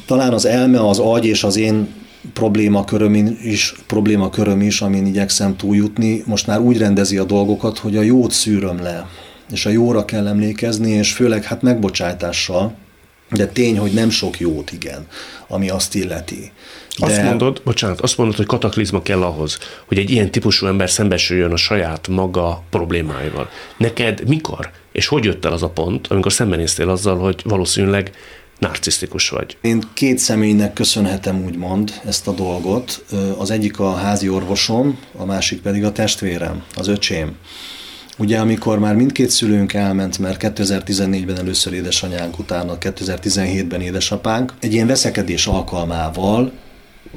[0.05, 1.87] talán az elme, az agy és az én
[2.33, 8.01] problémaköröm is, problémaköröm is, amin igyekszem túljutni, most már úgy rendezi a dolgokat, hogy a
[8.01, 9.09] jót szűröm le,
[9.51, 12.75] és a jóra kell emlékezni, és főleg hát megbocsájtással,
[13.29, 15.07] de tény, hogy nem sok jót, igen,
[15.47, 16.51] ami azt illeti.
[16.99, 17.05] De...
[17.05, 21.51] Azt mondod, bocsánat, azt mondod, hogy kataklizma kell ahhoz, hogy egy ilyen típusú ember szembesüljön
[21.51, 23.49] a saját maga problémáival.
[23.77, 28.11] Neked mikor és hogy jött el az a pont, amikor szembenéztél azzal, hogy valószínűleg
[28.63, 29.57] narcisztikus vagy?
[29.61, 33.05] Én két személynek köszönhetem úgymond ezt a dolgot.
[33.37, 37.35] Az egyik a házi orvosom, a másik pedig a testvérem, az öcsém.
[38.17, 44.87] Ugye amikor már mindkét szülőnk elment, mert 2014-ben először édesanyánk, utána 2017-ben édesapánk, egy ilyen
[44.87, 46.51] veszekedés alkalmával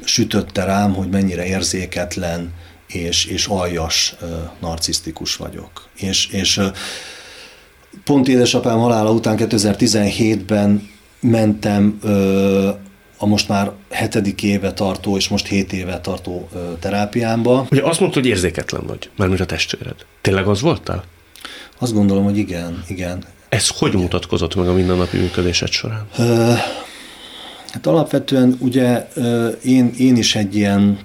[0.05, 2.53] sütötte rám, hogy mennyire érzéketlen
[2.87, 4.15] és, és aljas
[4.61, 5.89] narcisztikus vagyok.
[5.97, 6.61] És, és
[8.05, 10.95] pont édesapám halála után 2017-ben
[11.31, 12.69] mentem ö,
[13.19, 17.67] a most már hetedik éve tartó, és most hét éve tartó ö, terápiámba.
[17.71, 19.97] Ugye azt mondtad, hogy érzéketlen vagy, mármint a testvéred.
[20.21, 21.05] Tényleg az voltál?
[21.79, 23.25] Azt gondolom, hogy igen, igen.
[23.49, 24.01] Ez hogy igen.
[24.01, 26.07] mutatkozott meg a mindennapi működésed során?
[26.19, 26.53] Ö,
[27.69, 30.99] hát alapvetően ugye ö, én, én is egy ilyen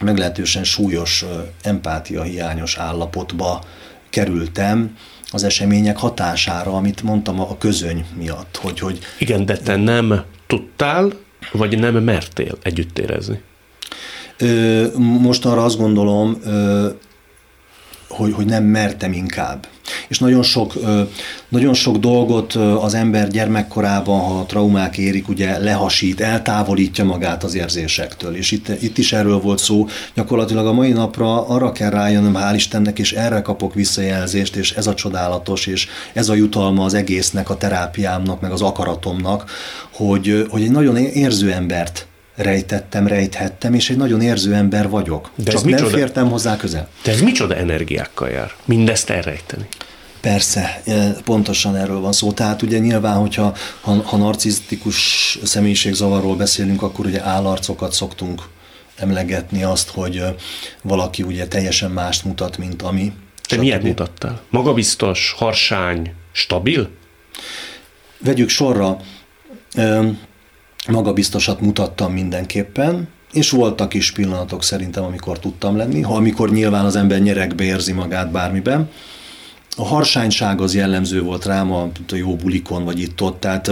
[0.00, 1.24] meglehetősen súlyos
[1.62, 3.64] empátia hiányos állapotba
[4.10, 4.96] kerültem,
[5.32, 8.56] az események hatására, amit mondtam a közöny miatt.
[8.56, 11.12] Hogy, hogy Igen, de te nem tudtál,
[11.52, 13.40] vagy nem mertél együtt érezni?
[14.96, 16.36] Most arra azt gondolom,
[18.10, 19.66] hogy, hogy nem mertem inkább.
[20.08, 20.74] És nagyon sok,
[21.48, 28.34] nagyon sok dolgot az ember gyermekkorában, ha traumák érik, ugye lehasít, eltávolítja magát az érzésektől.
[28.34, 29.86] És itt, itt is erről volt szó.
[30.14, 34.86] Gyakorlatilag a mai napra arra kell rájönnöm, hál' Istennek, és erre kapok visszajelzést, és ez
[34.86, 39.50] a csodálatos, és ez a jutalma az egésznek, a terápiámnak, meg az akaratomnak,
[39.92, 42.08] hogy, hogy egy nagyon érző embert
[42.42, 45.30] rejtettem, rejthettem, és egy nagyon érző ember vagyok.
[45.34, 46.88] De Csak nem fértem hozzá közel.
[47.02, 48.52] De ez micsoda energiákkal jár?
[48.64, 49.66] Mindezt elrejteni?
[50.20, 52.32] Persze, e, pontosan erről van szó.
[52.32, 58.42] Tehát ugye nyilván, hogyha ha, ha narcisztikus személyiségzavarról beszélünk, akkor ugye állarcokat szoktunk
[58.96, 60.34] emlegetni azt, hogy e,
[60.82, 63.12] valaki ugye teljesen mást mutat, mint ami.
[63.48, 64.40] Te miért mutattál?
[64.50, 66.90] Magabiztos, harsány, stabil?
[68.18, 68.96] Vegyük sorra
[70.88, 76.96] magabiztosat mutattam mindenképpen, és voltak is pillanatok szerintem, amikor tudtam lenni, ha amikor nyilván az
[76.96, 78.90] ember nyerekbe érzi magát bármiben.
[79.76, 83.70] A harsányság az jellemző volt rám a, a jó bulikon, vagy itt-ott, tehát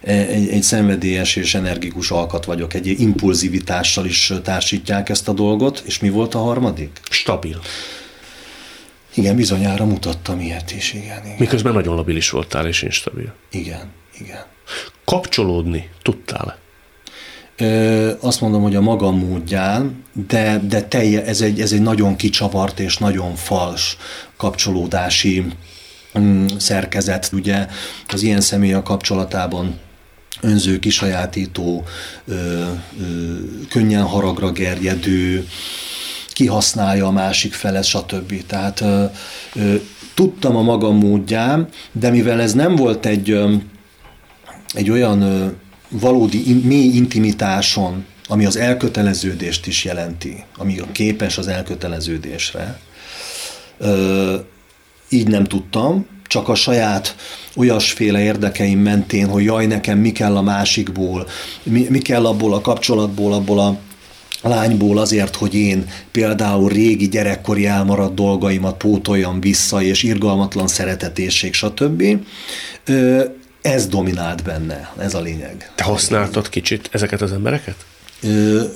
[0.00, 5.98] egy, egy szenvedélyes és energikus alkat vagyok, egy impulzivitással is társítják ezt a dolgot, és
[5.98, 7.00] mi volt a harmadik?
[7.10, 7.60] Stabil.
[9.14, 11.24] Igen, bizonyára mutattam ilyet is, igen.
[11.24, 11.36] igen.
[11.38, 13.34] Miközben nagyon labilis voltál és instabil.
[13.50, 14.44] Igen, igen.
[15.08, 16.58] Kapcsolódni tudtál?
[17.56, 22.16] Ö, azt mondom, hogy a magam módján, de, de telje, ez, egy, ez egy nagyon
[22.16, 23.96] kicsavart és nagyon fals
[24.36, 25.46] kapcsolódási
[26.18, 27.30] mm, szerkezet.
[27.32, 27.66] Ugye
[28.08, 29.78] az ilyen személy a kapcsolatában
[30.40, 31.84] önző, kisajátító,
[32.26, 32.64] ö, ö,
[33.68, 35.46] könnyen haragra gerjedő,
[36.28, 38.46] kihasználja a másik felet, stb.
[38.46, 39.04] Tehát ö,
[39.54, 39.74] ö,
[40.14, 43.54] tudtam a magam módján, de mivel ez nem volt egy ö,
[44.74, 45.52] egy olyan
[45.88, 52.80] valódi mély intimitáson, ami az elköteleződést is jelenti, ami képes az elköteleződésre,
[55.08, 57.16] így nem tudtam, csak a saját
[57.56, 61.26] olyasféle érdekeim mentén, hogy jaj, nekem mi kell a másikból,
[61.62, 63.78] mi, mi kell abból a kapcsolatból, abból a
[64.48, 72.02] lányból azért, hogy én például régi gyerekkori elmaradt dolgaimat pótoljam vissza, és irgalmatlan szeretetésség, stb
[73.68, 75.72] ez dominált benne, ez a lényeg.
[75.74, 77.84] Te használtad kicsit ezeket az embereket?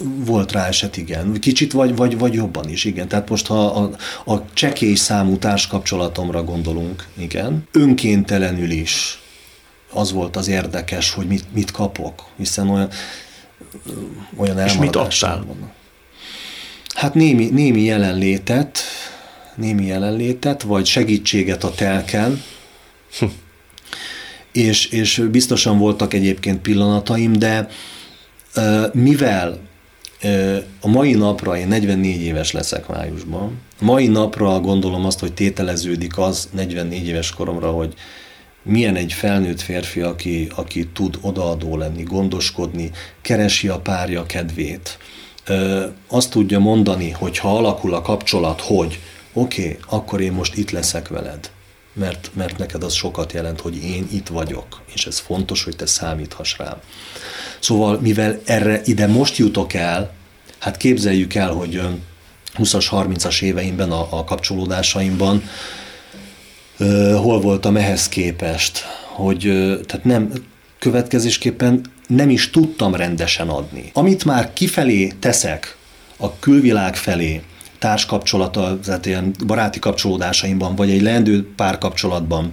[0.02, 1.32] Volt rá eset, igen.
[1.40, 3.08] Kicsit vagy, vagy, vagy jobban is, igen.
[3.08, 3.90] Tehát most, ha a,
[4.24, 9.22] a csekély számú társkapcsolatomra gondolunk, igen, önkéntelenül is
[9.92, 12.88] az volt az érdekes, hogy mit, mit kapok, hiszen olyan,
[14.36, 15.44] olyan És mit adtál?
[15.46, 15.70] Vannak.
[16.94, 18.78] Hát némi, némi jelenlétet,
[19.54, 22.42] némi jelenlétet, vagy segítséget a telken,
[23.18, 23.26] hm.
[24.52, 27.68] És, és biztosan voltak egyébként pillanataim, de
[28.92, 29.58] mivel
[30.80, 36.48] a mai napra, én 44 éves leszek májusban, mai napra gondolom azt, hogy tételeződik az
[36.52, 37.94] 44 éves koromra, hogy
[38.62, 42.90] milyen egy felnőtt férfi, aki, aki tud odaadó lenni, gondoskodni,
[43.20, 44.98] keresi a párja kedvét.
[45.46, 48.98] Ö, azt tudja mondani, hogy ha alakul a kapcsolat, hogy
[49.32, 51.50] oké, okay, akkor én most itt leszek veled,
[51.92, 55.86] mert, mert neked az sokat jelent, hogy én itt vagyok, és ez fontos, hogy te
[55.86, 56.76] számíthass rám.
[57.60, 60.12] Szóval, mivel erre ide most jutok el,
[60.58, 61.80] hát képzeljük el, hogy
[62.58, 65.42] 20-as, 30-as éveimben a, a kapcsolódásaimban
[67.16, 69.40] hol voltam ehhez képest, hogy
[69.86, 70.32] tehát nem,
[70.78, 73.90] következésképpen nem is tudtam rendesen adni.
[73.92, 75.76] Amit már kifelé teszek
[76.16, 77.42] a külvilág felé,
[77.82, 82.52] társkapcsolata, tehát ilyen baráti kapcsolódásaimban, vagy egy leendő párkapcsolatban,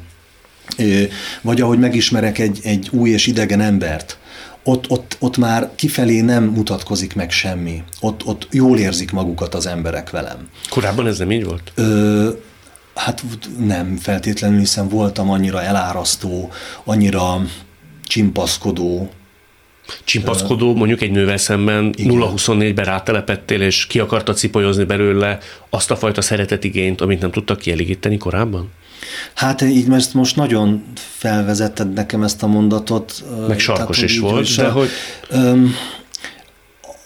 [1.41, 4.17] vagy ahogy megismerek egy, egy új és idegen embert,
[4.63, 7.83] ott, ott, ott már kifelé nem mutatkozik meg semmi.
[7.99, 10.49] Ott, ott jól érzik magukat az emberek velem.
[10.69, 11.71] Korábban ez nem így volt?
[11.75, 12.29] Ö,
[12.95, 13.23] hát
[13.59, 16.51] nem feltétlenül, hiszen voltam annyira elárasztó,
[16.83, 17.41] annyira
[18.03, 19.09] csimpaszkodó,
[20.03, 25.37] Csimpaszkodó, mondjuk egy nővel szemben 0-24-ben rátelepettél, és ki akarta cipolyozni belőle
[25.69, 28.69] azt a fajta szeretetigényt, amit nem tudtak kielégíteni korábban?
[29.33, 33.23] Hát így most, most nagyon felvezetted nekem ezt a mondatot.
[33.47, 34.89] Meg sarkos tehát, is volt, de hogy...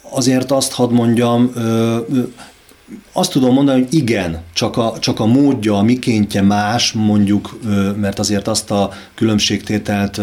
[0.09, 1.53] Azért azt hadd mondjam,
[3.11, 7.59] azt tudom mondani, hogy igen, csak a, csak a módja, a mikéntje más, mondjuk,
[7.95, 10.21] mert azért azt a különbségtételt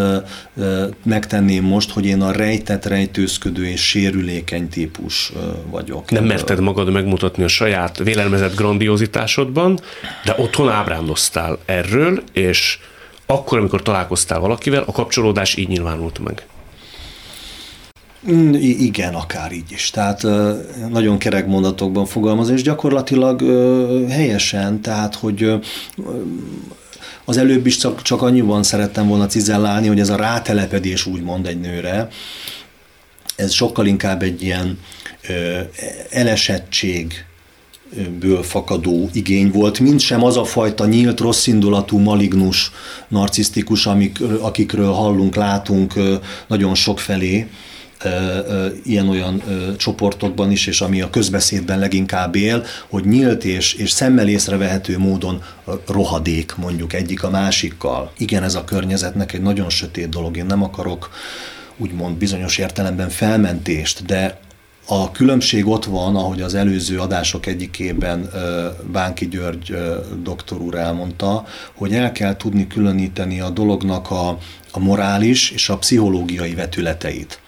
[1.03, 5.33] megtenném most, hogy én a rejtett, rejtőzködő és sérülékeny típus
[5.71, 6.11] vagyok.
[6.11, 9.81] Nem merted magad megmutatni a saját vélelmezett grandiozitásodban,
[10.25, 12.79] de otthon ábrándoztál erről, és
[13.27, 16.47] akkor, amikor találkoztál valakivel, a kapcsolódás így nyilvánult meg.
[18.29, 19.91] Mm, igen, akár így is.
[19.91, 20.23] Tehát
[20.89, 23.41] nagyon kerek mondatokban fogalmaz, és gyakorlatilag
[24.09, 25.53] helyesen, tehát hogy
[27.25, 31.61] az előbb is csak, csak annyiban szerettem volna cizellálni, hogy ez a rátelepedés úgymond egy
[31.61, 32.09] nőre,
[33.37, 34.79] ez sokkal inkább egy ilyen
[36.11, 37.25] elesettség,
[38.19, 42.71] ből fakadó igény volt, mint sem az a fajta nyílt, rosszindulatú, malignus,
[43.09, 45.95] narcisztikus, amik, akikről hallunk, látunk
[46.47, 47.47] nagyon sok felé,
[48.83, 49.43] ilyen-olyan
[49.77, 55.43] csoportokban is, és ami a közbeszédben leginkább él, hogy nyílt és, és szemmel észrevehető módon
[55.87, 58.13] rohadék mondjuk egyik a másikkal.
[58.17, 61.11] Igen, ez a környezetnek egy nagyon sötét dolog, én nem akarok
[61.77, 64.41] úgymond bizonyos értelemben felmentést, de
[64.93, 68.31] a különbség ott van, ahogy az előző adások egyikében
[68.93, 69.77] Bánki György
[70.23, 74.39] doktor úr elmondta, hogy el kell tudni különíteni a dolognak a,
[74.71, 77.41] a morális és a pszichológiai vetületeit.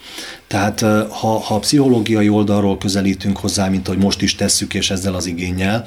[0.46, 0.80] Tehát
[1.10, 5.26] ha, ha a pszichológiai oldalról közelítünk hozzá, mint ahogy most is tesszük, és ezzel az
[5.26, 5.84] igényel,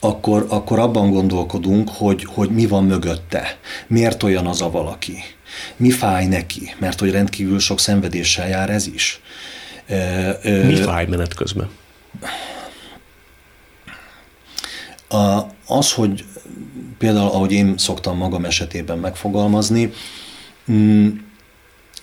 [0.00, 5.22] akkor, akkor abban gondolkodunk, hogy, hogy mi van mögötte, miért olyan az a valaki,
[5.76, 9.20] mi fáj neki, mert hogy rendkívül sok szenvedéssel jár ez is.
[10.44, 11.68] Mi fáj menet közben?
[15.08, 16.24] A, az, hogy
[16.98, 19.92] például, ahogy én szoktam magam esetében megfogalmazni,
[20.72, 21.08] mm,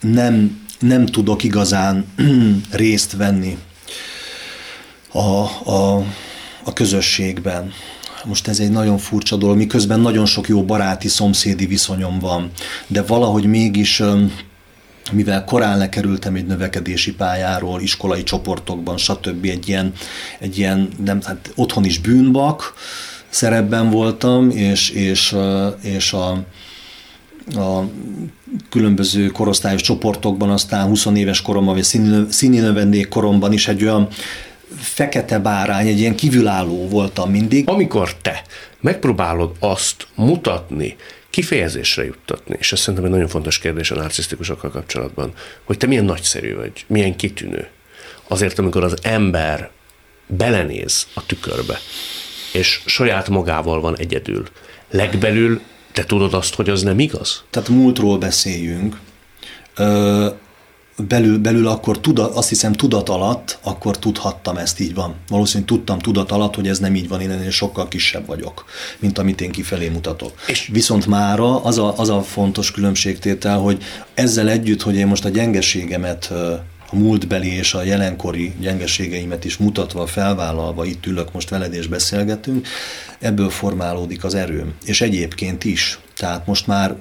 [0.01, 2.05] nem, nem tudok igazán
[2.71, 3.57] részt venni
[5.11, 6.05] a, a,
[6.63, 7.71] a közösségben.
[8.25, 12.51] Most ez egy nagyon furcsa dolog, miközben nagyon sok jó baráti, szomszédi viszonyom van,
[12.87, 14.03] de valahogy mégis
[15.11, 19.45] mivel korán lekerültem egy növekedési pályáról, iskolai csoportokban, stb.
[19.45, 19.93] egy ilyen,
[20.39, 22.73] egy ilyen nem, hát otthon is bűnbak
[23.29, 25.35] szerepben voltam, és, és,
[25.81, 26.31] és a,
[27.59, 27.89] a
[28.69, 31.83] különböző korosztályos csoportokban, aztán 20 éves koromban, vagy
[32.29, 34.07] színi, növendék koromban is egy olyan
[34.77, 37.69] fekete bárány, egy ilyen kívülálló voltam mindig.
[37.69, 38.41] Amikor te
[38.81, 40.95] megpróbálod azt mutatni,
[41.29, 46.05] kifejezésre juttatni, és ez szerintem egy nagyon fontos kérdés a narcisztikusokkal kapcsolatban, hogy te milyen
[46.05, 47.67] nagyszerű vagy, milyen kitűnő.
[48.27, 49.69] Azért, amikor az ember
[50.27, 51.79] belenéz a tükörbe,
[52.53, 54.45] és saját magával van egyedül,
[54.89, 55.61] legbelül
[55.91, 57.43] te tudod azt, hogy az nem igaz?
[57.49, 58.97] Tehát múltról beszéljünk.
[61.07, 65.15] Belül, belül akkor tudat, azt hiszem tudat alatt, akkor tudhattam ezt így van.
[65.27, 68.65] Valószínűleg tudtam tudat alatt, hogy ez nem így van, én ennél sokkal kisebb vagyok,
[68.99, 70.31] mint amit én kifelé mutatok.
[70.47, 73.83] És Viszont mára az a, az a fontos különbségtétel, hogy
[74.13, 76.31] ezzel együtt, hogy én most a gyengeségemet
[76.91, 82.67] a múltbeli és a jelenkori gyengeségeimet is mutatva, felvállalva, itt ülök most veled és beszélgetünk,
[83.19, 84.73] ebből formálódik az erőm.
[84.85, 85.99] És egyébként is.
[86.17, 86.95] Tehát most már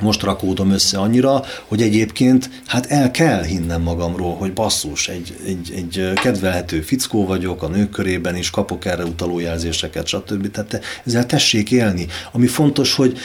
[0.00, 5.72] most rakódom össze annyira, hogy egyébként hát el kell hinnem magamról, hogy basszus, egy, egy,
[5.76, 10.50] egy kedvelhető fickó vagyok, a nők körében is kapok erre utaló jelzéseket, stb.
[10.50, 12.06] Tehát ezzel tessék élni.
[12.32, 13.18] Ami fontos, hogy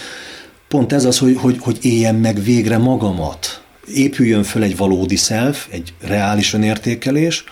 [0.67, 3.61] pont ez az, hogy, hogy, hogy éljem meg végre magamat.
[3.93, 7.43] Épüljön föl egy valódi self, egy reális önértékelés,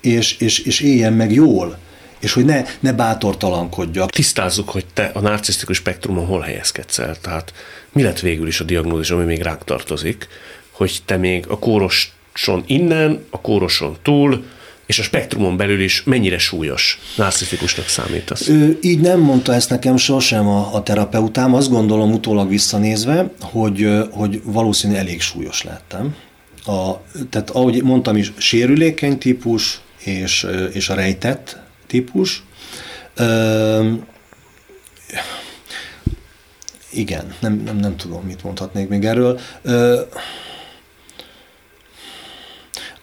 [0.00, 1.78] és, és, és éljen meg jól
[2.20, 4.10] és hogy ne, ne bátortalankodjak.
[4.10, 7.16] Tisztázzuk, hogy te a narcisztikus spektrumon hol helyezkedsz el.
[7.20, 7.52] Tehát
[7.92, 10.28] mi lett végül is a diagnózis, ami még ránk tartozik,
[10.70, 14.44] hogy te még a kóroson innen, a kóroson túl,
[14.86, 18.48] és a spektrumon belül is mennyire súlyos narcisztikusnak számítasz?
[18.48, 21.54] Ő így nem mondta ezt nekem sosem a, a terapeutám.
[21.54, 26.14] Azt gondolom utólag visszanézve, hogy, hogy valószínűleg elég súlyos lettem.
[26.64, 26.92] A,
[27.30, 31.56] tehát ahogy mondtam is, sérülékeny típus és, és a rejtett
[31.88, 32.42] típus.
[33.14, 33.92] Ö,
[36.90, 39.40] igen, nem, nem, nem tudom, mit mondhatnék még erről.
[39.62, 40.00] Ö,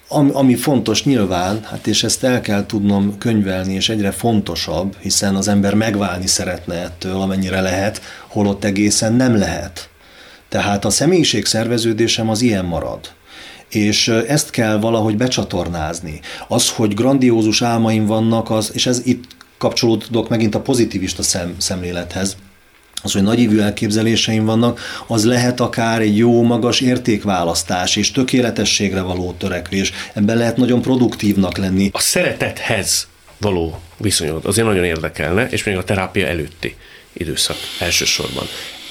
[0.07, 5.36] ami, ami fontos nyilván, hát és ezt el kell tudnom könyvelni, és egyre fontosabb, hiszen
[5.36, 9.89] az ember megválni szeretne ettől, amennyire lehet, holott egészen nem lehet.
[10.49, 13.13] Tehát a személyiség szerveződésem az ilyen marad
[13.70, 16.20] és ezt kell valahogy becsatornázni.
[16.47, 19.24] Az, hogy grandiózus álmaim vannak, az, és ez itt
[19.57, 22.38] kapcsolódok megint a pozitivista szem, szemlélethez,
[23.03, 29.36] az, hogy nagyívű elképzeléseim vannak, az lehet akár egy jó, magas értékválasztás és tökéletességre való
[29.38, 29.91] törekvés.
[30.13, 31.89] Ebben lehet nagyon produktívnak lenni.
[31.93, 33.07] A szeretethez
[33.38, 36.76] való viszonyod azért nagyon érdekelne, és még a terápia előtti
[37.13, 38.45] időszak elsősorban.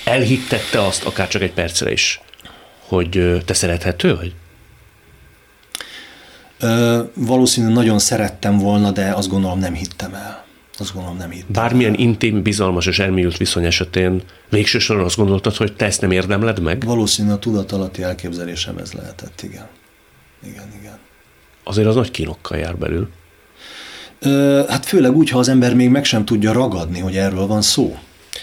[0.05, 2.21] Elhittette azt akár csak egy percre is,
[2.79, 4.33] hogy te szerethető vagy?
[7.15, 10.45] Valószínűleg nagyon szerettem volna, de azt gondolom nem hittem el.
[10.79, 11.99] Azt gondolom nem hittem Bármilyen el.
[11.99, 16.61] intim, bizalmas és elmélyült viszony esetén végső soron azt gondoltad, hogy te ezt nem érdemled
[16.61, 16.85] meg?
[16.85, 19.67] Valószínűleg a tudatalatti elképzelésem ez lehetett, igen.
[20.47, 20.99] Igen, igen.
[21.65, 23.09] Azért az nagy kínokkal jár belül.
[24.69, 27.99] Hát főleg úgy, ha az ember még meg sem tudja ragadni, hogy erről van szó,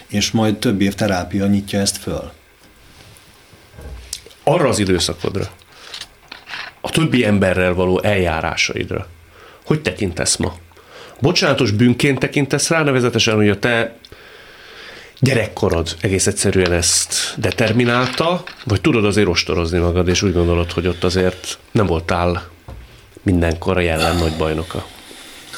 [0.08, 2.32] és majd több év terápia nyitja ezt föl.
[4.44, 5.50] Arra az időszakodra,
[6.82, 9.08] a többi emberrel való eljárásaidra.
[9.66, 10.56] Hogy tekintesz ma?
[11.20, 13.96] Bocsánatos bűnként tekintesz rá, nevezetesen, hogy a te
[15.20, 21.04] gyerekkorod egész egyszerűen ezt determinálta, vagy tudod azért ostorozni magad, és úgy gondolod, hogy ott
[21.04, 22.50] azért nem voltál
[23.24, 24.86] mindenkor a jelen nagy bajnoka?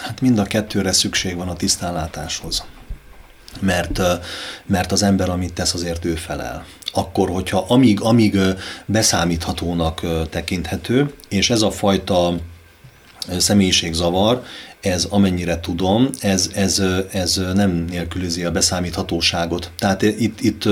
[0.02, 2.64] Hát mind a kettőre szükség van a tisztánlátáshoz.
[3.60, 4.02] Mert,
[4.66, 8.38] mert az ember, amit tesz, azért ő felel akkor, hogyha amíg, amíg
[8.86, 12.36] beszámíthatónak tekinthető, és ez a fajta
[13.38, 14.44] személyiségzavar,
[14.82, 16.82] ez amennyire tudom, ez, ez,
[17.12, 19.72] ez nem nélkülözi a beszámíthatóságot.
[19.80, 20.64] Tehát itt, itt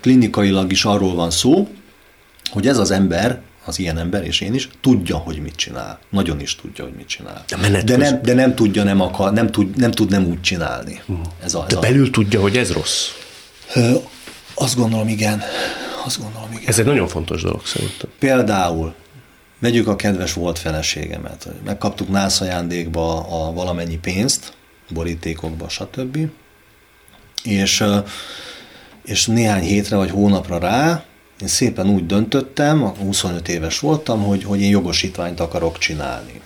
[0.00, 1.68] klinikailag is arról van szó,
[2.50, 5.98] hogy ez az ember, az ilyen ember, és én is, tudja, hogy mit csinál.
[6.10, 7.44] Nagyon is tudja, hogy mit csinál.
[7.48, 11.02] De, de, nem, de nem tudja, nem akar, nem tud, nem, tud nem úgy csinálni.
[11.44, 12.10] Ez a, ez de belül a...
[12.10, 13.08] tudja, hogy ez rossz?
[14.58, 15.42] Azt gondolom, igen.
[16.04, 16.64] Azt gondolom, igen.
[16.66, 18.10] Ez egy nagyon fontos dolog szerintem.
[18.18, 18.94] Például
[19.58, 21.48] vegyük a kedves volt feleségemet.
[21.64, 24.52] Megkaptuk nász ajándékba a valamennyi pénzt,
[24.90, 26.18] borítékokba, stb.
[27.42, 27.84] És,
[29.04, 31.04] és néhány hétre vagy hónapra rá
[31.40, 36.40] én szépen úgy döntöttem, 25 éves voltam, hogy, hogy én jogosítványt akarok csinálni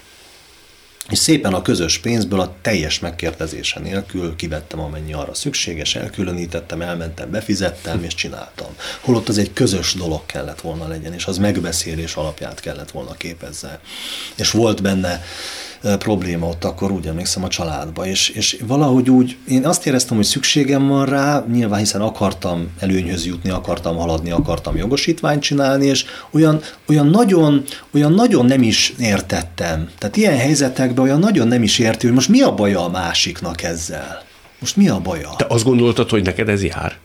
[1.10, 7.30] és szépen a közös pénzből a teljes megkérdezése nélkül kivettem amennyi arra szükséges, elkülönítettem, elmentem,
[7.30, 8.68] befizettem és csináltam.
[9.00, 13.80] Holott az egy közös dolog kellett volna legyen, és az megbeszélés alapját kellett volna képezze.
[14.36, 15.22] És volt benne
[15.98, 20.26] probléma ott akkor úgy emlékszem a családba, és, és valahogy úgy, én azt éreztem, hogy
[20.26, 26.60] szükségem van rá, nyilván hiszen akartam előnyhöz jutni, akartam haladni, akartam jogosítványt csinálni, és olyan,
[26.88, 27.64] olyan, nagyon,
[27.94, 29.88] olyan nagyon nem is értettem.
[29.98, 33.62] Tehát ilyen helyzetekben olyan nagyon nem is érti, hogy most mi a baja a másiknak
[33.62, 34.22] ezzel.
[34.58, 35.30] Most mi a baja?
[35.36, 36.98] Te azt gondoltad, hogy neked ez jár?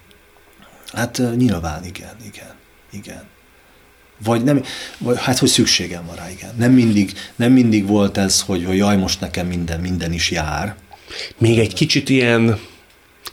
[0.93, 2.53] Hát nyilván igen, igen,
[2.91, 3.33] igen.
[4.23, 4.63] Vagy nem,
[4.97, 6.53] vagy hát, hogy szükségem van rá, igen.
[6.57, 10.75] Nem mindig, nem mindig volt ez, hogy, hogy jaj, most nekem minden, minden is jár.
[11.37, 12.59] Még egy kicsit ilyen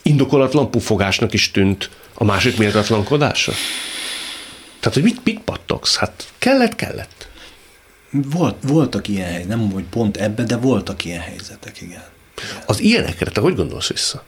[0.02, 3.52] indokolatlan pufogásnak is tűnt a másik méltatlankodása?
[4.80, 5.96] Tehát, hogy mit, mit pattogsz?
[5.96, 7.28] Hát kellett, kellett.
[8.10, 12.04] Volt, voltak ilyen hely, nem hogy pont ebben, de voltak ilyen helyzetek, igen.
[12.36, 12.62] igen.
[12.66, 14.24] Az ilyenekre te hogy gondolsz vissza?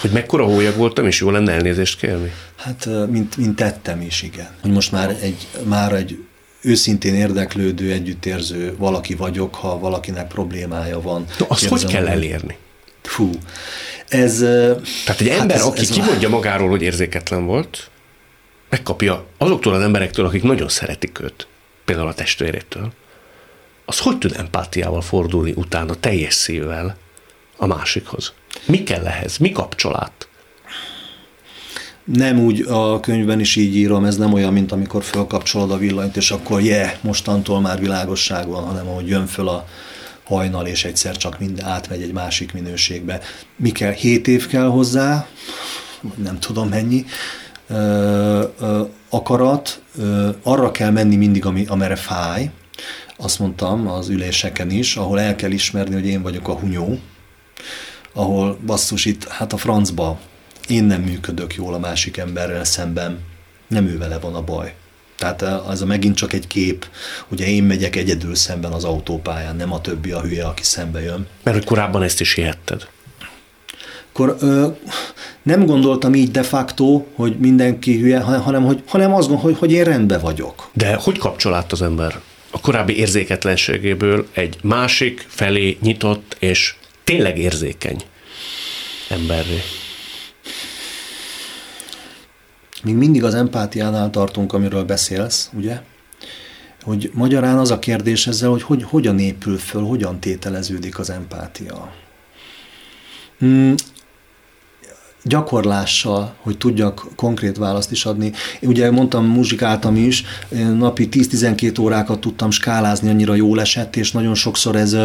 [0.00, 2.32] Hogy mekkora hólyag voltam, és jó lenne elnézést kérni?
[2.56, 4.48] Hát, mint, mint tettem is, igen.
[4.60, 6.24] Hogy most már egy, már egy
[6.60, 11.24] őszintén érdeklődő, együttérző valaki vagyok, ha valakinek problémája van.
[11.38, 12.56] No, azt hogy kell elérni?
[13.02, 13.30] Fú,
[14.08, 14.38] ez...
[15.04, 17.90] Tehát egy ember, hát ez, aki ez kimondja magáról, hogy érzéketlen volt,
[18.68, 21.46] megkapja azoktól az emberektől, akik nagyon szeretik őt,
[21.84, 22.92] például a testvérétől,
[23.84, 26.96] az hogy tud empátiával fordulni utána teljes szívvel
[27.56, 28.32] a másikhoz?
[28.66, 29.36] Mi kell ehhez?
[29.36, 30.28] Mi kapcsolat?
[32.04, 36.16] Nem úgy a könyvben is így írom, ez nem olyan, mint amikor fölkapcsolod a villanyt,
[36.16, 39.66] és akkor je, yeah, mostantól már világosság van, hanem ahogy jön föl a
[40.24, 43.20] hajnal, és egyszer csak minden átmegy egy másik minőségbe.
[43.56, 43.92] Mi kell?
[43.92, 45.26] Hét év kell hozzá,
[46.16, 47.04] nem tudom mennyi,
[47.68, 52.50] ö, ö, akarat, ö, arra kell menni mindig, ami, amere fáj,
[53.16, 56.98] azt mondtam az üléseken is, ahol el kell ismerni, hogy én vagyok a hunyó,
[58.12, 60.18] ahol basszus itt, hát a francba
[60.68, 63.18] én nem működök jól a másik emberrel szemben,
[63.66, 64.74] nem ő vele van a baj.
[65.16, 66.86] Tehát az a megint csak egy kép,
[67.28, 71.26] ugye én megyek egyedül szemben az autópályán, nem a többi a hülye, aki szembe jön.
[71.42, 72.88] Mert korábban ezt is hihetted.
[74.08, 74.66] Akkor ö,
[75.42, 79.72] nem gondoltam így de facto, hogy mindenki hülye, hanem, hogy, hanem azt gondolom, hogy, hogy
[79.72, 80.70] én rendben vagyok.
[80.72, 82.20] De hogy kapcsolat az ember
[82.52, 86.74] a korábbi érzéketlenségéből egy másik felé nyitott és
[87.04, 88.02] tényleg érzékeny
[89.08, 89.60] emberré?
[92.82, 95.80] Még mindig az empátiánál tartunk, amiről beszélsz, ugye?
[96.82, 101.92] Hogy magyarán az a kérdés ezzel, hogy, hogy hogyan épül föl, hogyan tételeződik az empátia.
[105.24, 108.32] Gyakorlással, hogy tudjak konkrét választ is adni.
[108.60, 110.24] Én ugye mondtam, muzsikáltam is,
[110.76, 114.96] napi 10-12 órákat tudtam skálázni, annyira jól esett, és nagyon sokszor ez,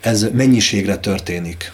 [0.00, 1.72] ez mennyiségre történik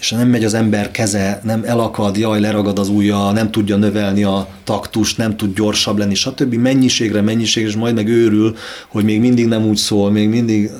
[0.00, 4.22] és nem megy az ember keze, nem elakad, jaj, leragad az ujja, nem tudja növelni
[4.22, 6.54] a taktust, nem tud gyorsabb lenni, stb.
[6.54, 8.56] Mennyiségre, mennyiségre, és majd meg őrül,
[8.88, 10.70] hogy még mindig nem úgy szól, még mindig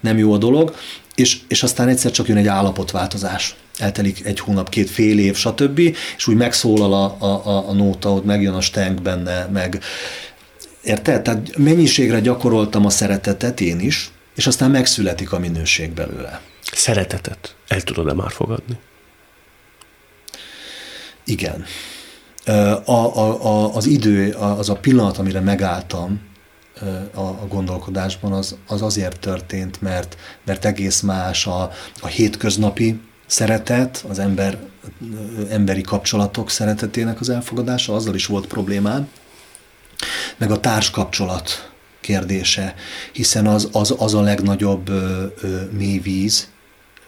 [0.00, 0.74] nem jó a dolog,
[1.14, 3.56] és, és aztán egyszer csak jön egy állapotváltozás.
[3.78, 5.78] Eltelik egy hónap, két fél év, stb.
[6.16, 9.82] És úgy megszólal a, a, a nóta, ott megjön a stenk benne, meg
[10.82, 11.22] Érted?
[11.22, 16.40] Tehát mennyiségre gyakoroltam a szeretetet én is, és aztán megszületik a minőség belőle.
[16.72, 18.78] Szeretetet el tudod-e már fogadni?
[21.24, 21.64] Igen.
[22.84, 26.20] A, a, a, az idő, az a pillanat, amire megálltam
[27.14, 31.70] a, a gondolkodásban, az, az azért történt, mert, mert egész más a,
[32.00, 34.58] a hétköznapi szeretet, az ember,
[35.50, 39.08] emberi kapcsolatok szeretetének az elfogadása, azzal is volt problémám,
[40.36, 41.70] meg a társkapcsolat
[42.00, 42.74] kérdése,
[43.12, 46.48] hiszen az, az, az a legnagyobb ö, ö, mély víz,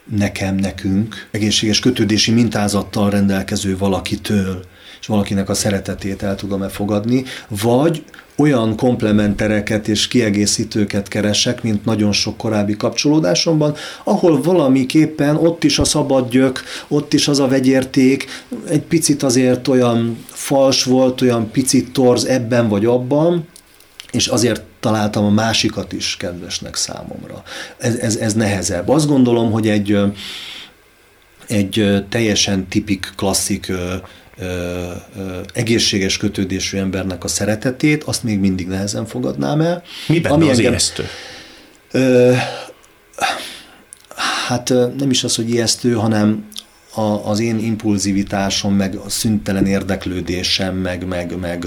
[0.05, 4.65] nekem, nekünk, egészséges kötődési mintázattal rendelkező valakitől,
[5.01, 8.05] és valakinek a szeretetét el tudom-e fogadni, vagy
[8.41, 13.75] olyan komplementereket és kiegészítőket keresek, mint nagyon sok korábbi kapcsolódásomban,
[14.05, 18.27] ahol valamiképpen ott is a szabad gyök, ott is az a vegyérték,
[18.69, 23.47] egy picit azért olyan fals volt, olyan picit torz ebben vagy abban,
[24.11, 27.43] és azért találtam a másikat is kedvesnek számomra.
[27.79, 28.89] Ez, ez, ez nehezebb.
[28.89, 29.99] Azt gondolom, hogy egy,
[31.47, 33.73] egy teljesen tipik, klasszik
[35.53, 39.83] egészséges kötődésű embernek a szeretetét, azt még mindig nehezen fogadnám el.
[40.09, 41.05] Mi benne Ami az engem, ijesztő?
[41.91, 42.33] Ö,
[44.47, 46.49] hát nem is az, hogy ijesztő, hanem
[46.95, 51.67] a, az én impulzivitásom, meg a szüntelen érdeklődésem, meg, meg, meg,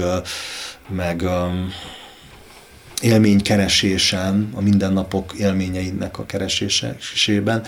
[0.88, 1.24] meg
[3.00, 7.62] élménykeresésen, a mindennapok élményeinek a keresésében,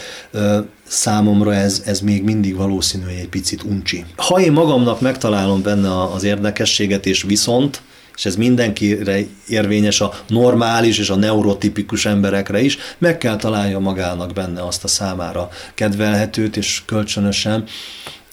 [0.86, 4.04] számomra ez, ez még mindig valószínű, hogy egy picit uncsi.
[4.16, 7.82] Ha én magamnak megtalálom benne az érdekességet, és viszont,
[8.16, 9.18] és ez mindenkire
[9.48, 14.88] érvényes a normális és a neurotipikus emberekre is, meg kell találja magának benne azt a
[14.88, 17.64] számára kedvelhetőt és kölcsönösen,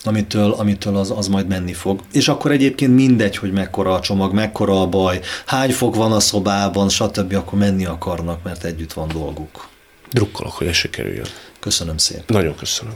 [0.04, 2.02] amitől, amitől az, az majd menni fog.
[2.14, 6.20] És akkor egyébként mindegy, hogy mekkora a csomag, mekkora a baj, hány fok van a
[6.20, 9.68] szobában, stb., akkor menni akarnak, mert együtt van dolguk.
[10.12, 11.28] Drukkolok, hogy ez sikerüljön.
[11.60, 12.24] Köszönöm szépen.
[12.28, 12.94] Nagyon köszönöm.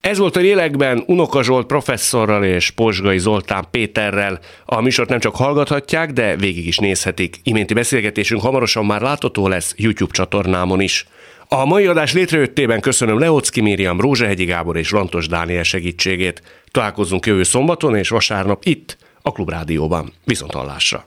[0.00, 4.38] Ez volt a lélekben Unoka Zsolt professzorral és Posgai Zoltán Péterrel.
[4.64, 7.40] A műsort nem csak hallgathatják, de végig is nézhetik.
[7.42, 11.06] Iménti beszélgetésünk hamarosan már látható lesz YouTube csatornámon is.
[11.48, 16.42] A mai adás létrejöttében köszönöm Leocki Miriam, Rózsehegyi Gábor és Lantos Dániel segítségét.
[16.70, 20.12] Találkozunk jövő szombaton és vasárnap itt, a Klubrádióban.
[20.24, 21.04] Viszont hallásra!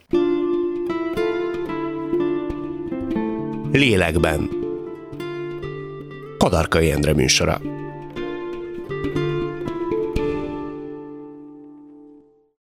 [3.71, 4.49] Lélekben
[6.37, 7.76] Kadarkai Endre műsora.